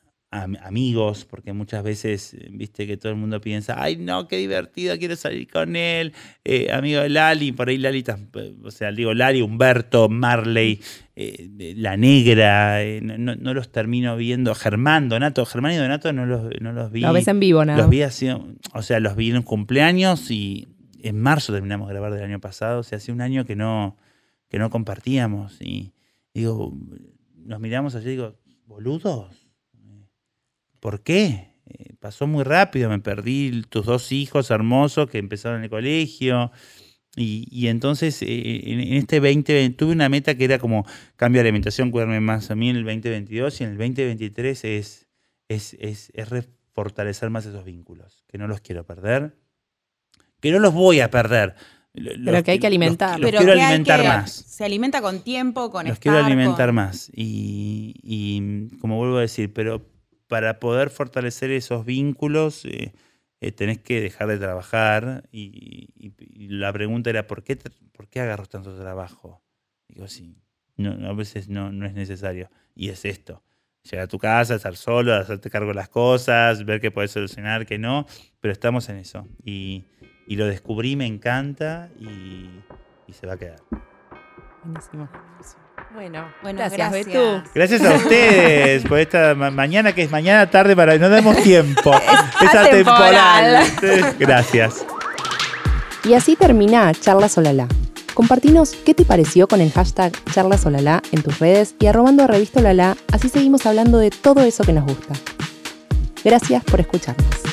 [0.61, 4.97] amigos, porque muchas veces, eh, viste que todo el mundo piensa, ay no, qué divertido,
[4.97, 6.13] quiero salir con él,
[6.43, 8.27] eh, amigo de Lali, por ahí Lali, tam-
[8.63, 10.79] o sea, digo Lali, Humberto, Marley,
[11.15, 16.11] eh, La Negra, eh, no, no- no los termino viendo, Germán, Donato, Germán y Donato
[16.13, 17.01] no los, no los vi.
[17.01, 17.79] Lo ves en vivo, nada.
[17.79, 20.67] Los vi así, o sea, los vi en un cumpleaños y,
[21.01, 23.95] en marzo terminamos de grabar del año pasado, o sea, hace un año que no,
[24.49, 25.61] que no compartíamos.
[25.61, 25.93] Y
[26.33, 26.73] digo,
[27.45, 29.44] nos miramos allí y digo, boludos,
[30.86, 31.49] ¿por qué?
[31.65, 36.51] Eh, pasó muy rápido, me perdí tus dos hijos hermosos que empezaron en el colegio.
[37.15, 41.89] Y, entonces eh, en, este 2020 tuve una meta que era como cambio de alimentación,
[41.89, 45.07] cuidarme más a mí en el 2022 y en el 2023 es,
[45.49, 46.27] es, es, es
[46.71, 49.36] fortalecer más esos vínculos, que no los quiero perder,
[50.39, 51.55] que no los voy a perder.
[51.93, 53.19] Pero que hay que alimentar.
[53.19, 54.31] Los, quiero alimentar más.
[54.31, 57.09] Se alimenta con tiempo, con Los quiero alimentar más.
[57.11, 59.94] Y, y, como vuelvo a decir, pero
[60.28, 62.93] para poder fortalecer esos vínculos eh,
[63.41, 65.28] eh, tenés que dejar de trabajar.
[65.32, 65.89] Y,
[66.47, 67.57] la pregunta era, ¿por qué,
[67.91, 69.41] ¿por qué agarro tanto trabajo?
[69.88, 70.38] Digo, sí,
[70.78, 72.49] no, a veces no, no es necesario.
[72.76, 73.43] Y es esto
[73.91, 77.65] llegar a tu casa, estar solo, hacerte cargo de las cosas, ver qué puedes solucionar,
[77.65, 78.05] qué no,
[78.41, 79.28] pero estamos en eso.
[79.43, 79.86] Y,
[80.28, 82.49] lo descubrí, me encanta y,
[83.11, 83.59] se va a quedar.
[84.63, 85.07] Buenísimo.
[85.93, 87.41] Bueno, gracias, Betú.
[87.53, 91.93] Gracias a ustedes por esta mañana, que es mañana tarde, para no demos tiempo.
[92.41, 93.65] es, atemporal.
[94.19, 94.86] Gracias.
[96.03, 97.67] Y así termina Charla Solala
[98.15, 102.61] Compartinos qué te pareció con el hashtag charlasolala en tus redes y arrobando a Revista
[102.61, 105.15] Olala, así seguimos hablando de todo eso que nos gusta.
[106.23, 107.44] Gracias por escucharnos.